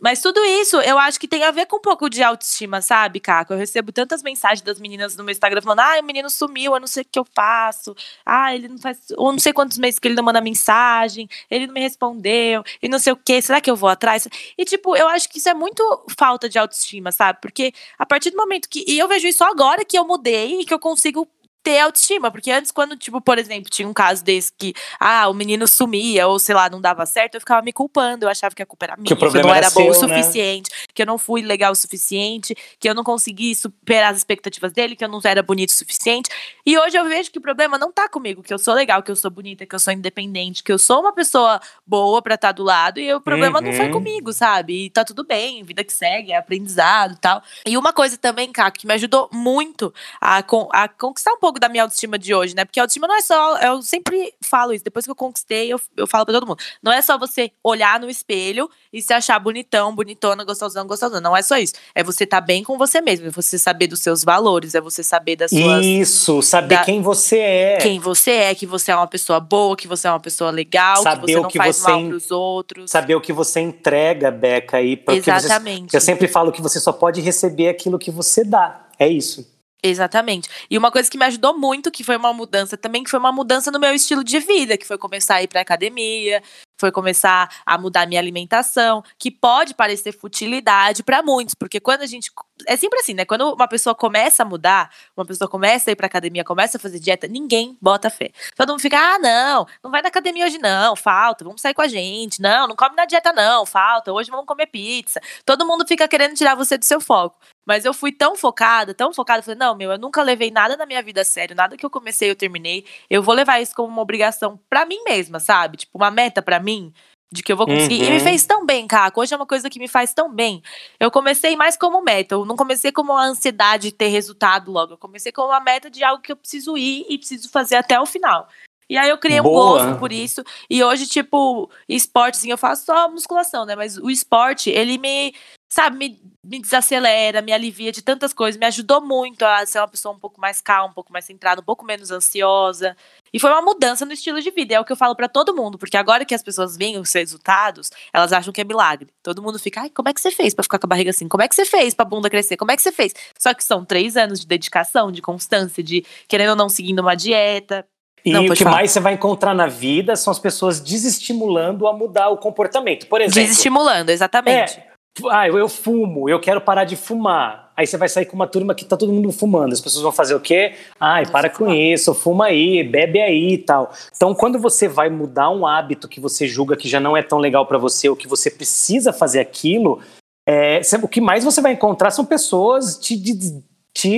[0.00, 3.20] Mas tudo isso eu acho que tem a ver com um pouco de autoestima, sabe,
[3.20, 3.52] Caco?
[3.52, 6.80] Eu recebo tantas mensagens das meninas no meu Instagram falando: ah, o menino sumiu, eu
[6.80, 7.94] não sei o que eu faço.
[8.24, 8.98] Ah, ele não faz.
[9.16, 12.88] Ou não sei quantos meses que ele não manda mensagem, ele não me respondeu, e
[12.88, 14.28] não sei o que, será que eu vou atrás?
[14.56, 17.40] E, tipo, eu acho que isso é muito falta de autoestima, sabe?
[17.40, 18.84] Porque a partir do momento que.
[18.86, 21.28] E eu vejo isso agora que eu mudei e que eu consigo
[21.68, 22.30] ter autoestima.
[22.30, 26.26] Porque antes, quando, tipo, por exemplo, tinha um caso desse que, ah, o menino sumia,
[26.26, 28.24] ou sei lá, não dava certo, eu ficava me culpando.
[28.24, 30.04] Eu achava que a culpa era minha, que, que eu não era, era bom seu,
[30.04, 30.22] o né?
[30.22, 30.86] suficiente, né?
[30.94, 34.96] que eu não fui legal o suficiente, que eu não consegui superar as expectativas dele,
[34.96, 36.30] que eu não era bonito o suficiente.
[36.64, 39.10] E hoje eu vejo que o problema não tá comigo, que eu sou legal, que
[39.10, 42.48] eu sou bonita, que eu sou independente, que eu sou uma pessoa boa pra estar
[42.48, 43.66] tá do lado, e o problema uhum.
[43.66, 43.92] não foi uhum.
[43.92, 44.86] comigo, sabe?
[44.86, 47.42] E tá tudo bem, vida que segue, é aprendizado e tal.
[47.66, 50.38] E uma coisa também, Caco, que me ajudou muito a,
[50.72, 52.64] a conquistar um pouco da minha autoestima de hoje, né?
[52.64, 53.58] Porque autoestima não é só.
[53.58, 56.58] Eu sempre falo isso, depois que eu conquistei, eu, eu falo pra todo mundo.
[56.82, 61.20] Não é só você olhar no espelho e se achar bonitão, bonitona, gostosão, gostosão.
[61.20, 61.74] Não é só isso.
[61.94, 64.80] É você estar tá bem com você mesmo, é você saber dos seus valores, é
[64.80, 65.84] você saber das suas.
[65.84, 67.78] Isso, saber da, quem você é.
[67.78, 71.02] Quem você é, que você é uma pessoa boa, que você é uma pessoa legal,
[71.02, 72.90] saber que você não que faz você mal pros outros.
[72.90, 75.02] Saber o que você entrega, Beca, aí.
[75.08, 75.90] Exatamente.
[75.90, 78.88] Você, eu sempre falo que você só pode receber aquilo que você dá.
[78.98, 79.57] É isso.
[79.82, 80.48] Exatamente.
[80.68, 83.30] E uma coisa que me ajudou muito, que foi uma mudança também, que foi uma
[83.30, 86.42] mudança no meu estilo de vida, que foi começar a ir pra academia,
[86.80, 92.06] foi começar a mudar minha alimentação, que pode parecer futilidade para muitos, porque quando a
[92.06, 92.32] gente
[92.66, 93.24] é sempre assim, né?
[93.24, 96.80] Quando uma pessoa começa a mudar, uma pessoa começa a ir pra academia, começa a
[96.80, 98.30] fazer dieta, ninguém bota fé.
[98.56, 101.82] Todo mundo fica: "Ah, não, não vai na academia hoje não, falta, vamos sair com
[101.82, 102.40] a gente.
[102.40, 105.20] Não, não come na dieta não, falta, hoje vamos comer pizza".
[105.44, 107.38] Todo mundo fica querendo tirar você do seu foco.
[107.66, 110.86] Mas eu fui tão focada, tão focada, falei, não, meu, eu nunca levei nada na
[110.86, 112.86] minha vida a sério, nada que eu comecei eu terminei.
[113.10, 115.76] Eu vou levar isso como uma obrigação para mim mesma, sabe?
[115.76, 116.92] Tipo, uma meta para mim,
[117.30, 118.00] de que eu vou conseguir.
[118.00, 118.06] Uhum.
[118.06, 118.24] E me uhum.
[118.24, 119.20] fez tão bem, Caco.
[119.20, 120.62] Hoje é uma coisa que me faz tão bem.
[120.98, 122.34] Eu comecei mais como meta.
[122.34, 124.94] Eu não comecei como uma ansiedade de ter resultado logo.
[124.94, 128.00] Eu comecei como uma meta de algo que eu preciso ir e preciso fazer até
[128.00, 128.48] o final.
[128.90, 129.52] E aí eu criei Boa.
[129.52, 130.42] um gosto por isso.
[130.70, 133.76] E hoje, tipo, esporte, assim, eu faço só musculação, né?
[133.76, 135.34] Mas o esporte, ele me
[135.78, 139.86] sabe, me, me desacelera, me alivia de tantas coisas, me ajudou muito a ser uma
[139.86, 142.96] pessoa um pouco mais calma, um pouco mais centrada, um pouco menos ansiosa.
[143.32, 145.54] E foi uma mudança no estilo de vida, é o que eu falo para todo
[145.54, 149.08] mundo, porque agora que as pessoas veem os resultados, elas acham que é milagre.
[149.22, 151.28] Todo mundo fica, ai, como é que você fez para ficar com a barriga assim?
[151.28, 152.56] Como é que você fez pra bunda crescer?
[152.56, 153.14] Como é que você fez?
[153.38, 157.14] Só que são três anos de dedicação, de constância, de querendo ou não seguindo uma
[157.14, 157.86] dieta.
[158.24, 158.76] E não, o que falar.
[158.76, 163.06] mais você vai encontrar na vida são as pessoas desestimulando a mudar o comportamento.
[163.06, 163.40] Por exemplo.
[163.40, 164.80] Desestimulando, exatamente.
[164.80, 164.87] É,
[165.30, 167.72] ah, eu, fumo, eu quero parar de fumar.
[167.76, 169.72] Aí você vai sair com uma turma que tá todo mundo fumando.
[169.72, 170.74] As pessoas vão fazer o quê?
[170.98, 173.92] Ai, para com isso, fuma aí, bebe aí e tal.
[174.14, 177.38] Então, quando você vai mudar um hábito que você julga que já não é tão
[177.38, 180.00] legal para você, ou que você precisa fazer aquilo,
[180.48, 183.62] é, o que mais você vai encontrar são pessoas te, te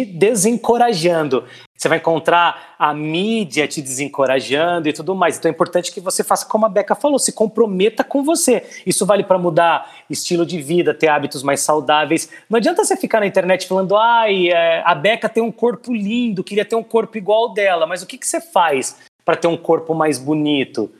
[0.04, 1.44] desencorajando.
[1.76, 5.38] Você vai encontrar a mídia te desencorajando e tudo mais.
[5.38, 8.64] Então é importante que você faça como a Beca falou, se comprometa com você.
[8.84, 12.28] Isso vale para mudar estilo de vida, ter hábitos mais saudáveis.
[12.50, 16.44] Não adianta você ficar na internet falando, ai, é, a Beca tem um corpo lindo,
[16.44, 19.46] queria ter um corpo igual ao dela, mas o que, que você faz para ter
[19.48, 20.92] um corpo mais bonito?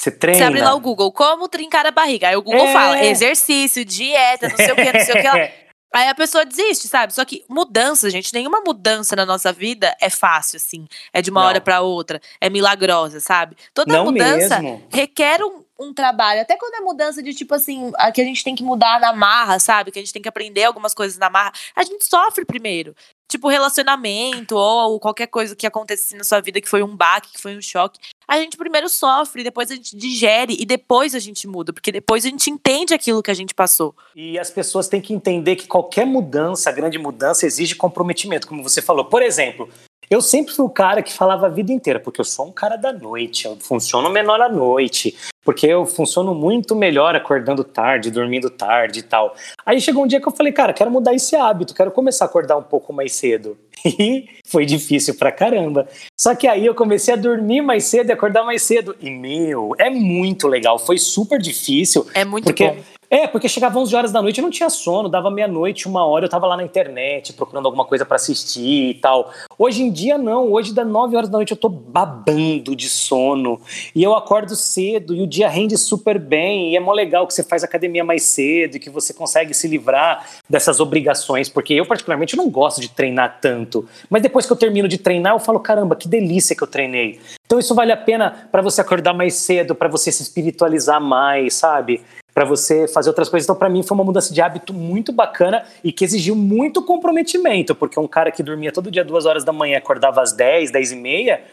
[0.00, 0.38] Você treina.
[0.38, 2.28] Você abre lá o Google, como trincar a barriga.
[2.28, 2.72] Aí o Google É.
[2.72, 5.48] fala exercício, dieta, não sei o que, não sei o que lá.
[5.94, 7.14] Aí a pessoa desiste, sabe?
[7.14, 10.88] Só que mudança, gente, nenhuma mudança na nossa vida é fácil, assim.
[11.12, 11.46] É de uma Não.
[11.48, 13.56] hora pra outra, é milagrosa, sabe?
[13.72, 14.82] Toda Não mudança mesmo.
[14.90, 16.40] requer um, um trabalho.
[16.40, 19.12] Até quando é mudança de tipo assim, a que a gente tem que mudar na
[19.12, 19.92] marra, sabe?
[19.92, 21.52] Que a gente tem que aprender algumas coisas na marra.
[21.76, 22.92] A gente sofre primeiro.
[23.28, 27.40] Tipo, relacionamento ou qualquer coisa que acontecesse na sua vida que foi um baque, que
[27.40, 27.98] foi um choque.
[28.26, 31.72] A gente primeiro sofre, depois a gente digere e depois a gente muda.
[31.72, 33.94] Porque depois a gente entende aquilo que a gente passou.
[34.14, 38.80] E as pessoas têm que entender que qualquer mudança, grande mudança, exige comprometimento, como você
[38.80, 39.04] falou.
[39.04, 39.68] Por exemplo,
[40.10, 42.76] eu sempre fui o cara que falava a vida inteira, porque eu sou um cara
[42.76, 45.14] da noite, eu funciono menor à noite,
[45.44, 49.34] porque eu funciono muito melhor acordando tarde, dormindo tarde e tal.
[49.64, 52.28] Aí chegou um dia que eu falei, cara, quero mudar esse hábito, quero começar a
[52.28, 53.56] acordar um pouco mais cedo.
[53.86, 55.86] E foi difícil pra caramba.
[56.18, 58.96] Só que aí eu comecei a dormir mais cedo e acordar mais cedo.
[58.98, 60.78] E, meu, é muito legal.
[60.78, 62.06] Foi super difícil.
[62.14, 62.76] É muito Porque, bom.
[63.10, 66.24] É, porque chegava 11 horas da noite, eu não tinha sono, dava meia-noite, uma hora,
[66.24, 69.30] eu tava lá na internet procurando alguma coisa pra assistir e tal.
[69.58, 73.60] Hoje em dia não, hoje das 9 horas da noite eu tô babando de sono
[73.94, 77.34] e eu acordo cedo e o dia rende super bem e é mó legal que
[77.34, 81.86] você faz academia mais cedo e que você consegue se livrar dessas obrigações, porque eu
[81.86, 85.60] particularmente não gosto de treinar tanto, mas depois que eu termino de treinar eu falo,
[85.60, 87.20] caramba, que delícia que eu treinei.
[87.46, 91.54] Então isso vale a pena pra você acordar mais cedo, pra você se espiritualizar mais,
[91.54, 92.02] sabe?
[92.34, 93.46] Pra você fazer outras coisas.
[93.46, 97.76] Então, pra mim, foi uma mudança de hábito muito bacana e que exigiu muito comprometimento,
[97.76, 100.92] porque um cara que dormia todo dia duas horas da manhã, acordava às 10, 10
[100.92, 101.44] e meia,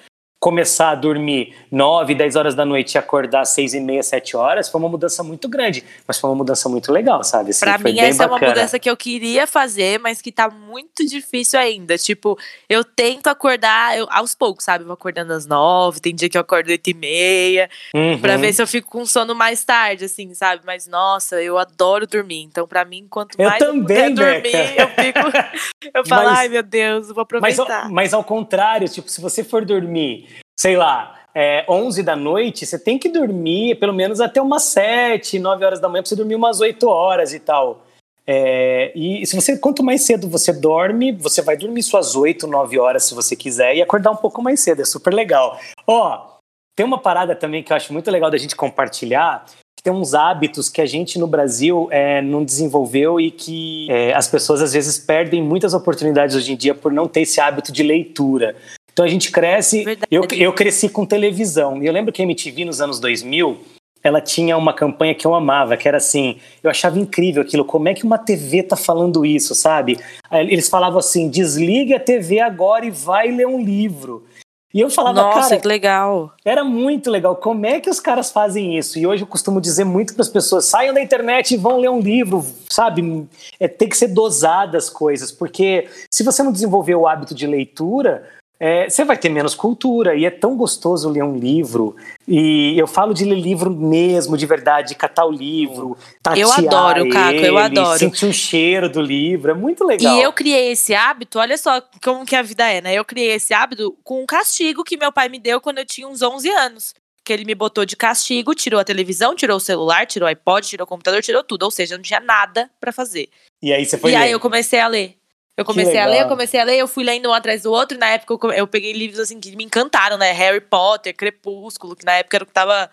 [0.45, 4.36] começar a dormir 9, 10 horas da noite e acordar às 6 e meia, 7
[4.36, 7.51] horas, foi uma mudança muito grande, mas foi uma mudança muito legal, sabe?
[7.51, 8.51] Assim, Pra mim, essa é uma bacana.
[8.56, 11.95] mudança que eu queria fazer, mas que tá muito difícil ainda.
[11.95, 14.82] Tipo, eu tento acordar eu- aos poucos, sabe?
[14.84, 18.17] Eu vou acordando às nove, tem dia que eu acordo oito e meia, Uhum.
[18.19, 20.63] pra ver se eu fico com sono mais tarde, assim, sabe?
[20.65, 22.41] Mas, nossa, eu adoro dormir.
[22.41, 24.82] Então, pra mim, quanto Eu mais também, eu puder dormir, Beca.
[24.82, 25.19] eu fico...
[25.93, 27.89] Eu falo, Mas- ai, meu Deus, eu vou Mas, aproveitar.
[27.89, 30.27] mas ao contrário, tipo, se você for dormir,
[30.62, 35.39] sei lá, é, 11 da noite, você tem que dormir pelo menos até umas 7,
[35.39, 37.84] 9 horas da manhã, pra você dormir umas 8 horas e tal.
[38.28, 42.78] É, e se você, quanto mais cedo você dorme, você vai dormir suas 8, 9
[42.78, 45.60] horas se você quiser e acordar um pouco mais cedo, é super legal.
[45.88, 46.38] Ó,
[46.76, 49.43] tem uma parada também que eu acho muito legal da gente compartilhar,
[49.76, 54.13] que tem uns hábitos que a gente no Brasil é, não desenvolveu e que é,
[54.13, 57.71] as pessoas às vezes perdem muitas oportunidades hoje em dia por não ter esse hábito
[57.71, 58.56] de leitura.
[58.93, 59.84] Então a gente cresce.
[59.84, 60.08] Verdade.
[60.12, 61.82] Eu, eu cresci com televisão.
[61.82, 63.60] E eu lembro que a MTV nos anos 2000
[64.04, 67.88] ela tinha uma campanha que eu amava, que era assim, eu achava incrível aquilo, como
[67.88, 69.99] é que uma TV tá falando isso, sabe?
[70.32, 74.25] Eles falavam assim, desligue a TV agora e vai ler um livro.
[74.73, 76.32] E eu falava, Nossa, cara, que legal.
[76.45, 77.36] era muito legal.
[77.36, 78.97] Como é que os caras fazem isso?
[78.97, 81.89] E hoje eu costumo dizer muito para as pessoas: saiam da internet e vão ler
[81.89, 83.27] um livro, sabe?
[83.60, 87.45] É, tem que ser dosadas as coisas, porque se você não desenvolver o hábito de
[87.45, 88.25] leitura,
[88.63, 90.15] é, você vai ter menos cultura.
[90.15, 91.95] E é tão gostoso ler um livro.
[92.28, 96.52] E eu falo de ler livro mesmo, de verdade, de catar o livro, tatear Eu
[96.52, 97.97] adoro, Caco, eu ele, adoro.
[97.97, 99.50] Sentir o cheiro do livro.
[99.50, 100.15] É muito legal.
[100.15, 102.93] E eu criei esse hábito, olha só como que a vida é, né?
[102.93, 106.08] Eu criei esse hábito com um castigo que meu pai me deu quando eu tinha
[106.08, 106.93] uns 11 anos.
[107.24, 110.67] Que ele me botou de castigo, tirou a televisão, tirou o celular, tirou o iPod,
[110.67, 111.63] tirou o computador, tirou tudo.
[111.63, 113.28] Ou seja, eu não tinha nada pra fazer.
[113.60, 114.34] E aí você foi e aí ler.
[114.36, 115.15] eu comecei a ler.
[115.57, 117.97] Eu comecei a ler, eu comecei a ler, eu fui lendo um atrás do outro,
[117.97, 120.31] e na época eu, eu peguei livros assim que me encantaram, né?
[120.31, 122.89] Harry Potter, Crepúsculo, que na época era o que tava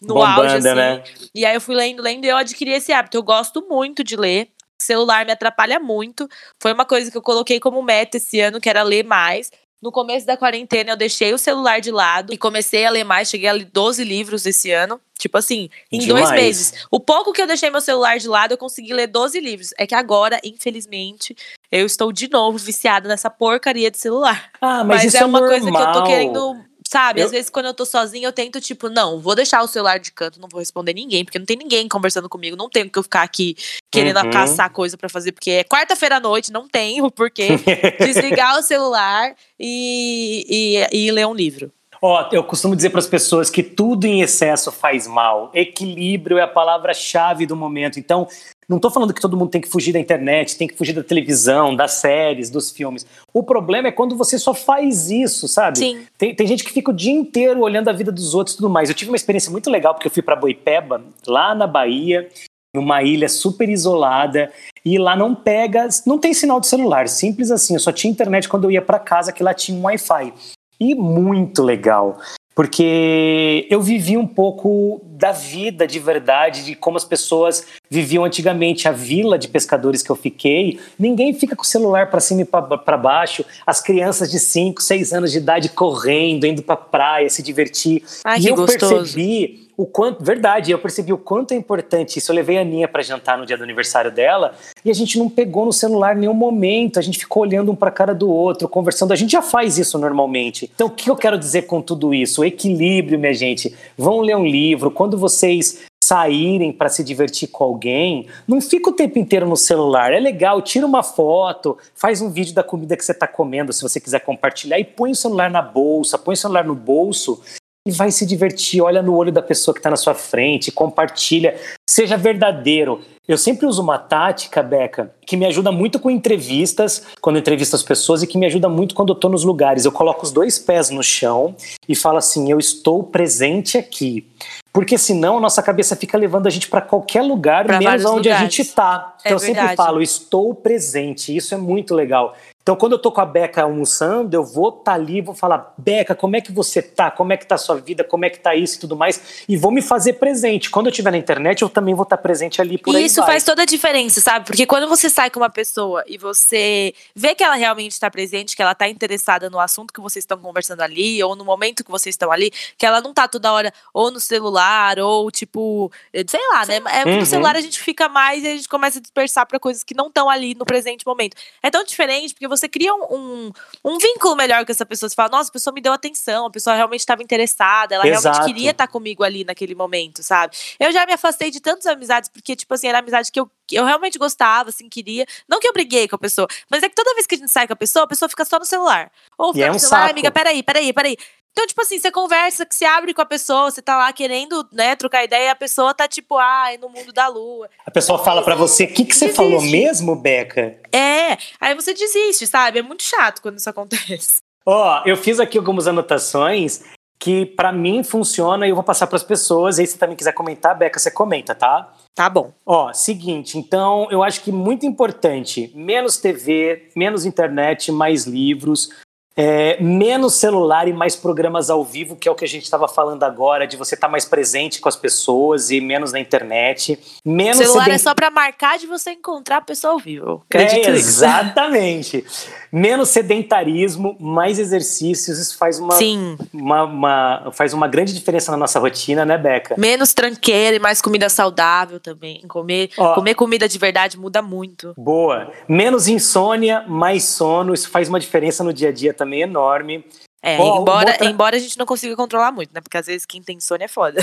[0.00, 0.74] no Bombando, auge, assim.
[0.74, 1.04] né?
[1.34, 3.16] E aí eu fui lendo, lendo, e eu adquiri esse hábito.
[3.16, 4.50] Eu gosto muito de ler.
[4.80, 6.28] Celular me atrapalha muito.
[6.60, 9.50] Foi uma coisa que eu coloquei como meta esse ano, que era ler mais.
[9.82, 13.28] No começo da quarentena, eu deixei o celular de lado e comecei a ler mais.
[13.28, 15.00] Cheguei a ler 12 livros esse ano.
[15.18, 16.28] Tipo assim, em Demais.
[16.28, 16.86] dois meses.
[16.88, 19.70] O pouco que eu deixei meu celular de lado, eu consegui ler 12 livros.
[19.76, 21.36] É que agora, infelizmente,
[21.70, 24.50] eu estou de novo viciada nessa porcaria de celular.
[24.60, 26.04] Ah, mas, Mas, isso é uma coisa que eu tô normal.
[26.04, 26.64] querendo.
[26.92, 29.66] Sabe, Eu- às vezes quando eu tô sozinha, eu tento, tipo, não, vou deixar o
[29.66, 32.90] celular de canto, não vou responder ninguém, porque não tem ninguém conversando comigo, não tenho
[32.90, 33.56] que eu ficar aqui
[33.90, 34.30] querendo Uhum.
[34.30, 37.48] caçar coisa pra fazer, porque é quarta-feira à noite, não tenho porquê
[37.98, 41.72] desligar o celular e, e, e ler um livro.
[42.04, 45.50] Ó, eu costumo dizer para as pessoas que tudo em excesso faz mal.
[45.54, 47.98] Equilíbrio é a palavra-chave do momento.
[47.98, 48.26] Então,
[48.68, 51.02] não estou falando que todo mundo tem que fugir da internet, tem que fugir da
[51.02, 53.04] televisão, das séries, dos filmes.
[53.32, 55.78] O problema é quando você só faz isso, sabe?
[55.78, 56.06] Sim.
[56.16, 58.70] Tem, tem gente que fica o dia inteiro olhando a vida dos outros e tudo
[58.70, 58.88] mais.
[58.88, 62.28] Eu tive uma experiência muito legal porque eu fui para Boipeba, lá na Bahia,
[62.74, 64.50] numa ilha super isolada,
[64.84, 67.74] e lá não pega, não tem sinal de celular, simples assim.
[67.74, 70.32] Eu só tinha internet quando eu ia para casa, que lá tinha um Wi-Fi.
[70.80, 72.18] E muito legal.
[72.54, 78.88] porque eu vivi um pouco da vida de verdade, de como as pessoas viviam antigamente.
[78.88, 82.44] A vila de pescadores que eu fiquei, ninguém fica com o celular para cima e
[82.44, 83.44] para baixo.
[83.64, 88.02] As crianças de 5, 6 anos de idade correndo, indo para praia, se divertir.
[88.24, 88.96] Ai, e eu gostoso.
[88.96, 92.30] percebi o quanto, verdade, eu percebi o quanto é importante isso.
[92.30, 94.54] Eu levei a Aninha para jantar no dia do aniversário dela
[94.84, 97.74] e a gente não pegou no celular em nenhum momento, a gente ficou olhando um
[97.74, 99.12] para a cara do outro, conversando.
[99.12, 100.70] A gente já faz isso normalmente.
[100.74, 102.42] Então, o que eu quero dizer com tudo isso?
[102.42, 103.74] O equilíbrio, minha gente.
[103.96, 104.90] Vão ler um livro.
[104.90, 110.12] Quando vocês saírem para se divertir com alguém, não fica o tempo inteiro no celular.
[110.12, 113.82] É legal, tira uma foto, faz um vídeo da comida que você está comendo, se
[113.82, 117.40] você quiser compartilhar, e põe o celular na bolsa, põe o celular no bolso
[117.86, 118.82] e vai se divertir.
[118.82, 123.00] Olha no olho da pessoa que está na sua frente, compartilha, seja verdadeiro.
[123.28, 127.82] Eu sempre uso uma tática, Beca, que me ajuda muito com entrevistas, quando entrevisto as
[127.82, 129.84] pessoas, e que me ajuda muito quando eu estou nos lugares.
[129.84, 131.54] Eu coloco os dois pés no chão
[131.88, 134.26] e falo assim: eu estou presente aqui.
[134.72, 138.28] Porque senão a nossa cabeça fica levando a gente para qualquer lugar, Pra menos onde
[138.28, 138.40] a lugares.
[138.54, 139.14] gente está.
[139.20, 139.76] Então É eu sempre verdade.
[139.76, 141.34] falo: estou presente.
[141.36, 142.34] Isso é muito legal.
[142.62, 146.14] Então, quando eu tô com a Beca almoçando, eu vou estar ali, vou falar, Beca,
[146.14, 147.10] como é que você tá?
[147.10, 148.04] Como é que tá a sua vida?
[148.04, 149.44] Como é que tá isso e tudo mais?
[149.48, 150.70] E vou me fazer presente.
[150.70, 153.32] Quando eu estiver na internet, eu também vou estar presente ali por E isso vai.
[153.32, 154.46] faz toda a diferença, sabe?
[154.46, 158.54] Porque quando você sai com uma pessoa e você vê que ela realmente está presente,
[158.54, 161.90] que ela está interessada no assunto que vocês estão conversando ali, ou no momento que
[161.90, 166.24] vocês estão ali, que ela não tá toda hora ou no celular, ou tipo, eh,
[166.28, 166.80] sei lá, né?
[166.90, 167.18] É, Uhum.
[167.18, 169.94] No celular a gente fica mais e a gente começa a dispersar para coisas que
[169.94, 171.36] não estão ali no presente momento.
[171.62, 173.52] É tão diferente porque você cria um, um,
[173.84, 175.08] um vínculo melhor com essa pessoa.
[175.08, 178.22] Você fala, nossa, a pessoa me deu atenção, a pessoa realmente estava interessada, ela Exato.
[178.22, 180.56] realmente queria estar comigo ali naquele momento, sabe?
[180.78, 183.76] Eu já me afastei de tantas amizades, porque, tipo assim, era amizade que eu, que
[183.76, 185.26] eu realmente gostava, assim, queria.
[185.48, 187.50] Não que eu briguei com a pessoa, mas é que toda vez que a gente
[187.50, 189.10] sai com a pessoa, a pessoa fica só no celular.
[189.38, 190.12] Ou fica é no um celular, saco.
[190.12, 191.16] amiga, peraí, peraí, peraí.
[191.52, 194.66] Então, tipo assim, você conversa, que se abre com a pessoa, você tá lá querendo,
[194.72, 197.68] né, trocar ideia, e a pessoa tá tipo, ai, no mundo da lua.
[197.86, 199.36] A pessoa fala pra você, o que, que você Desiste.
[199.36, 200.78] falou mesmo, Beca?
[200.92, 202.78] É, aí você desiste, sabe?
[202.78, 204.40] É muito chato quando isso acontece.
[204.64, 206.84] Ó, eu fiz aqui algumas anotações
[207.18, 209.78] que pra mim funciona e eu vou passar pras pessoas.
[209.78, 211.92] E aí, se você também quiser comentar, Beca, você comenta, tá?
[212.14, 212.52] Tá bom.
[212.66, 218.88] Ó, seguinte, então eu acho que muito importante, menos TV, menos internet, mais livros,
[219.36, 222.86] é, menos celular e mais programas ao vivo, que é o que a gente estava
[222.86, 226.98] falando agora, de você estar mais presente com as pessoas e menos na internet.
[227.24, 230.44] O Menos celular seden- é só pra marcar de você encontrar a pessoa ao vivo.
[230.52, 232.24] É, exatamente.
[232.70, 236.36] Menos sedentarismo, mais exercícios, isso faz uma, Sim.
[236.52, 239.74] uma, uma- faz uma grande diferença na nossa rotina, né, Beca?
[239.78, 242.40] Menos tranqueira e mais comida saudável também.
[242.48, 243.14] Comer, Ó.
[243.14, 244.94] comer comida de verdade muda muito.
[244.96, 245.50] Boa.
[245.68, 250.04] Menos insônia, mais sono, isso faz uma diferença no dia a dia também enorme.
[250.42, 252.80] É, Ó, embora, outra- embora a gente não consiga controlar muito, né?
[252.80, 254.20] Porque às vezes quem tem insônia é foda.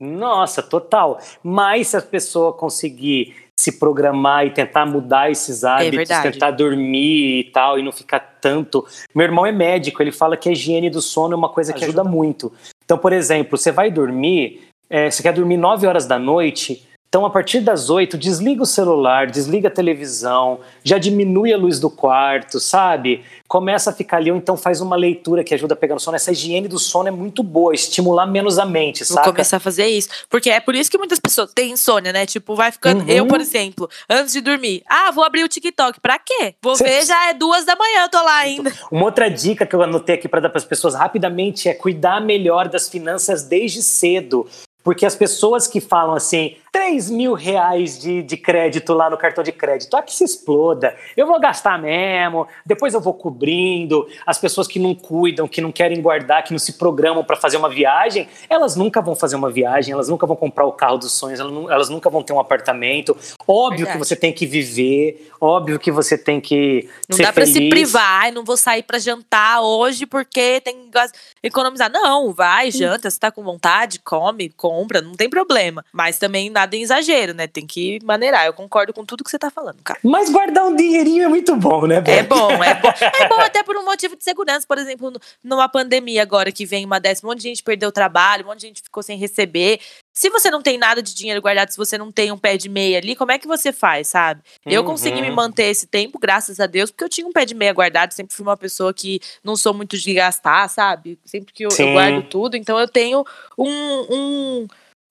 [0.00, 1.20] Nossa, total.
[1.42, 6.32] Mas se a pessoa conseguir se programar e tentar mudar esses hábitos, verdade.
[6.32, 8.84] tentar dormir e tal, e não ficar tanto.
[9.14, 11.84] Meu irmão é médico, ele fala que a higiene do sono é uma coisa que
[11.84, 12.52] ajuda, muito.
[12.84, 16.84] Então, por exemplo, você vai dormir, é, você quer dormir 9 horas da noite.
[17.12, 21.78] Então, a partir das 8, desliga o celular, desliga a televisão, já diminui a luz
[21.78, 23.22] do quarto, sabe?
[23.46, 26.16] Começa a ficar ali, ou então faz uma leitura que ajuda a pegar no sono.
[26.16, 29.30] Essa higiene do sono é muito boa, estimular menos a mente, Vou saca?
[29.30, 30.08] começar a fazer isso.
[30.30, 32.24] Porque é por isso que muitas pessoas têm insônia, né?
[32.24, 33.02] Tipo, vai ficando.
[33.02, 33.10] Uhum.
[33.10, 34.82] Eu, por exemplo, antes de dormir.
[34.88, 36.00] Ah, vou abrir o TikTok.
[36.00, 36.54] Pra quê?
[36.62, 38.72] Vou Cê- ver, já é duas da manhã, eu tô lá ainda.
[38.90, 42.22] Uma outra dica que eu anotei aqui para dar para as pessoas rapidamente é cuidar
[42.22, 44.48] melhor das finanças desde cedo.
[44.82, 49.44] Porque as pessoas que falam assim, 3 mil reais de, de crédito lá no cartão
[49.44, 54.08] de crédito, ah, que se exploda, eu vou gastar mesmo, depois eu vou cobrindo.
[54.26, 57.58] As pessoas que não cuidam, que não querem guardar, que não se programam para fazer
[57.58, 61.12] uma viagem, elas nunca vão fazer uma viagem, elas nunca vão comprar o carro dos
[61.12, 63.14] sonhos, elas, elas nunca vão ter um apartamento.
[63.46, 63.92] Óbvio Verdade.
[63.92, 68.32] que você tem que viver, óbvio que você tem que Não dá pra se privar.
[68.32, 70.98] Não vou sair pra jantar hoje porque tem que
[71.42, 71.90] economizar.
[71.90, 73.10] Não, vai, janta.
[73.10, 75.84] Se tá com vontade, come, compra, não tem problema.
[75.92, 77.46] Mas também nada em exagero, né?
[77.46, 78.46] Tem que maneirar.
[78.46, 79.98] Eu concordo com tudo que você tá falando, cara.
[80.02, 82.88] Mas guardar um dinheirinho é muito bom, né, É bom, é bom.
[83.18, 84.66] É bom até por um motivo de segurança.
[84.66, 87.92] Por exemplo, numa pandemia agora que vem uma décima, um monte de gente perdeu o
[87.92, 89.80] trabalho, um monte de gente ficou sem receber.
[90.12, 92.68] Se você não tem nada de dinheiro guardado, se você não tem um pé de
[92.68, 94.42] meia ali, como é que você faz, sabe?
[94.66, 94.88] Eu Uhum.
[94.88, 97.72] consegui me manter esse tempo, graças a Deus, porque eu tinha um pé de meia
[97.72, 98.12] guardado.
[98.12, 101.18] Sempre fui uma pessoa que não sou muito de gastar, sabe?
[101.24, 102.56] Sempre que eu, eu guardo tudo.
[102.56, 103.24] Então eu tenho
[103.56, 103.70] um,
[104.10, 104.66] um,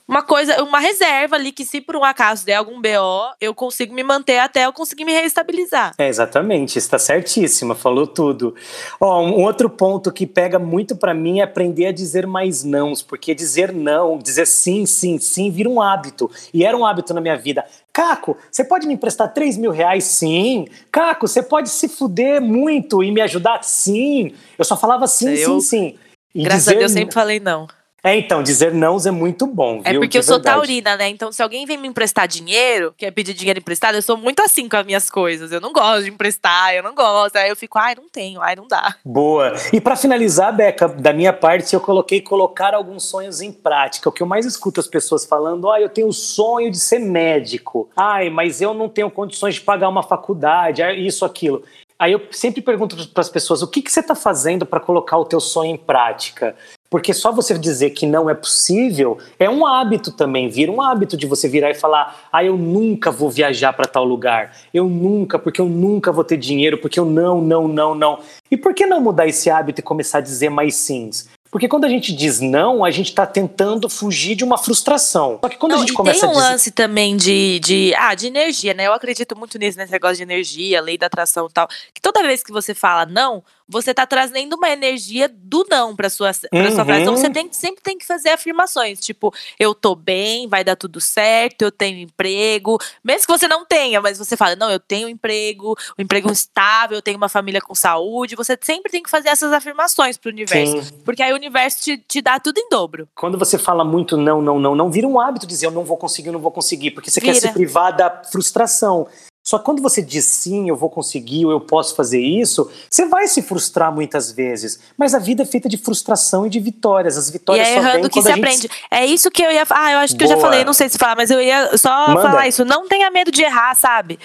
[0.08, 3.94] uma coisa, uma reserva ali que se por um acaso der algum BO, eu consigo
[3.94, 5.94] me manter até eu conseguir me reestabilizar.
[5.98, 8.54] É, exatamente, está certíssima, falou tudo.
[9.00, 13.02] Ó, um outro ponto que pega muito para mim é aprender a dizer mais nãos,
[13.02, 16.30] porque dizer não, dizer sim, sim, sim, vira um hábito.
[16.54, 17.66] E era um hábito na minha vida.
[17.94, 20.06] Caco, você pode me emprestar 3 mil reais?
[20.06, 20.66] Sim.
[20.92, 23.64] Caco, você pode se fuder muito e me ajudar?
[23.64, 24.34] Sim.
[24.58, 25.96] Eu só falava sim, eu, sim, sim.
[26.34, 27.68] E graças a Deus sempre falei não.
[28.04, 30.00] É, então, dizer não é muito bom, é viu?
[30.00, 30.56] É porque De eu sou verdade.
[30.56, 31.10] taurina, né?
[31.10, 34.68] Então, se alguém vem me emprestar dinheiro, quer pedir dinheiro emprestado, eu sou muito assim
[34.68, 35.52] com as minhas coisas.
[35.52, 37.36] Eu não gosto de emprestar, eu não gosto.
[37.36, 38.96] Aí eu fico, ai, não tenho, ai, não dá.
[39.06, 39.54] Boa.
[39.72, 44.10] E para finalizar, Beca, da minha parte, eu coloquei colocar alguns sonhos em prática.
[44.10, 47.00] O que eu mais escuto as pessoas falando, ah, eu tenho o sonho de ser
[47.00, 47.90] médico.
[47.96, 51.64] Ai, mas eu não tenho condições de pagar uma faculdade, isso, aquilo.
[52.02, 55.20] Aí eu sempre pergunto para as pessoas, o que, que você está fazendo para colocar
[55.20, 56.56] o teu sonho em prática?
[56.90, 61.16] Porque só você dizer que não é possível é um hábito também, vira um hábito
[61.16, 65.38] de você virar e falar: ah, eu nunca vou viajar para tal lugar, eu nunca,
[65.38, 68.20] porque eu nunca vou ter dinheiro, porque eu não, não, não, não.
[68.50, 71.30] E por que não mudar esse hábito e começar a dizer mais sims?
[71.52, 75.38] Porque quando a gente diz não, a gente está tentando fugir de uma frustração.
[75.44, 76.50] Só que quando não, a gente começa tem um a dizer...
[76.50, 78.88] lance também de, de, ah, de energia, né?
[78.88, 81.68] Eu acredito muito nisso, nesse negócio de energia, lei da atração e tal.
[81.94, 86.10] Que toda vez que você fala não, você tá trazendo uma energia do não para
[86.10, 86.72] sua, pra uhum.
[86.72, 87.02] sua frase.
[87.02, 87.34] Então você uhum.
[87.34, 91.72] tem, sempre tem que fazer afirmações, tipo, eu tô bem, vai dar tudo certo, eu
[91.72, 92.78] tenho emprego.
[93.04, 96.98] Mesmo que você não tenha, mas você fala, não, eu tenho emprego, um emprego estável,
[96.98, 98.36] eu tenho uma família com saúde.
[98.36, 100.84] Você sempre tem que fazer essas afirmações pro universo.
[100.84, 101.00] Sim.
[101.06, 103.08] Porque aí o universo te, te dá tudo em dobro.
[103.16, 105.98] Quando você fala muito não, não, não, não, vira um hábito dizer eu não vou
[105.98, 107.34] conseguir, eu não vou conseguir, porque você vira.
[107.34, 109.08] quer se privar da frustração.
[109.44, 113.06] Só que quando você diz sim, eu vou conseguir, ou eu posso fazer isso, você
[113.06, 114.80] vai se frustrar muitas vezes.
[114.96, 117.18] Mas a vida é feita de frustração e de vitórias.
[117.18, 118.40] As vitórias e é errando que se gente...
[118.40, 118.70] aprende.
[118.92, 119.66] É isso que eu ia.
[119.70, 120.34] Ah, eu acho que Boa.
[120.34, 122.22] eu já falei, não sei se falar, mas eu ia só Manda.
[122.22, 122.64] falar isso.
[122.64, 124.20] Não tenha medo de errar, sabe?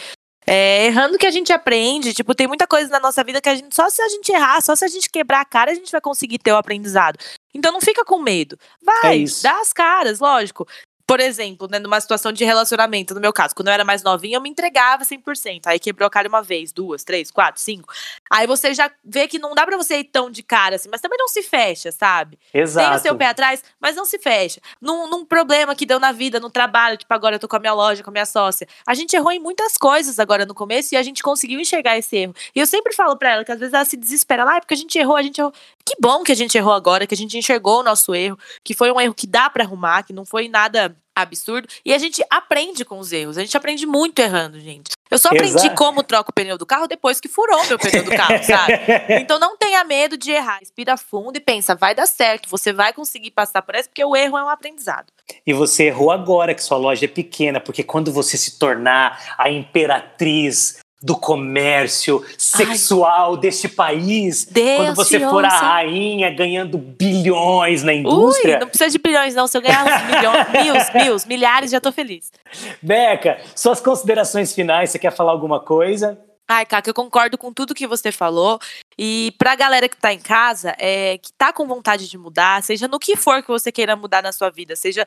[0.46, 2.12] É errando que a gente aprende.
[2.12, 3.74] Tipo, tem muita coisa na nossa vida que a gente.
[3.74, 6.00] Só se a gente errar, só se a gente quebrar a cara, a gente vai
[6.00, 7.18] conseguir ter o aprendizado.
[7.54, 8.58] Então não fica com medo.
[8.82, 10.66] Vai, é dá as caras, lógico
[11.06, 14.36] por exemplo, né, numa situação de relacionamento, no meu caso, quando eu era mais novinha,
[14.38, 15.62] eu me entregava 100%.
[15.66, 17.92] Aí quebrou a cara uma vez, duas, três, quatro, cinco.
[18.28, 21.00] Aí você já vê que não dá pra você ir tão de cara assim, mas
[21.00, 22.36] também não se fecha, sabe?
[22.52, 22.88] Exato.
[22.88, 24.60] Tem o seu pé atrás, mas não se fecha.
[24.80, 27.60] Num, num problema que deu na vida, no trabalho, tipo, agora eu tô com a
[27.60, 28.66] minha loja, com a minha sócia.
[28.84, 32.16] A gente errou em muitas coisas agora no começo e a gente conseguiu enxergar esse
[32.16, 32.34] erro.
[32.52, 34.60] E eu sempre falo pra ela que às vezes ela se desespera lá, ah, é
[34.60, 35.52] porque a gente errou, a gente errou.
[35.84, 38.74] Que bom que a gente errou agora, que a gente enxergou o nosso erro, que
[38.74, 41.66] foi um erro que dá para arrumar, que não foi nada absurdo.
[41.84, 43.38] E a gente aprende com os erros.
[43.38, 44.90] A gente aprende muito errando, gente.
[45.10, 45.74] Eu só aprendi Exato.
[45.76, 48.72] como troco o pneu do carro depois que furou meu pneu do carro, sabe?
[49.20, 50.58] Então não tenha medo de errar.
[50.58, 52.48] Respira fundo e pensa, vai dar certo.
[52.50, 55.06] Você vai conseguir passar por essa, porque o erro é um aprendizado.
[55.46, 59.48] E você errou agora que sua loja é pequena, porque quando você se tornar a
[59.48, 63.40] imperatriz do comércio sexual Ai.
[63.40, 64.44] deste país.
[64.44, 68.54] Deus quando você for a rainha ganhando bilhões na indústria.
[68.54, 69.46] Ui, não precisa de bilhões, não.
[69.46, 72.32] Se eu ganhar uns milhões, mil, mil, milhares, já tô feliz.
[72.82, 76.18] Beca, suas considerações finais, você quer falar alguma coisa?
[76.48, 78.58] Ai, Caca, eu concordo com tudo que você falou.
[78.98, 82.88] E pra galera que tá em casa, é, que tá com vontade de mudar, seja
[82.88, 85.06] no que for que você queira mudar na sua vida, seja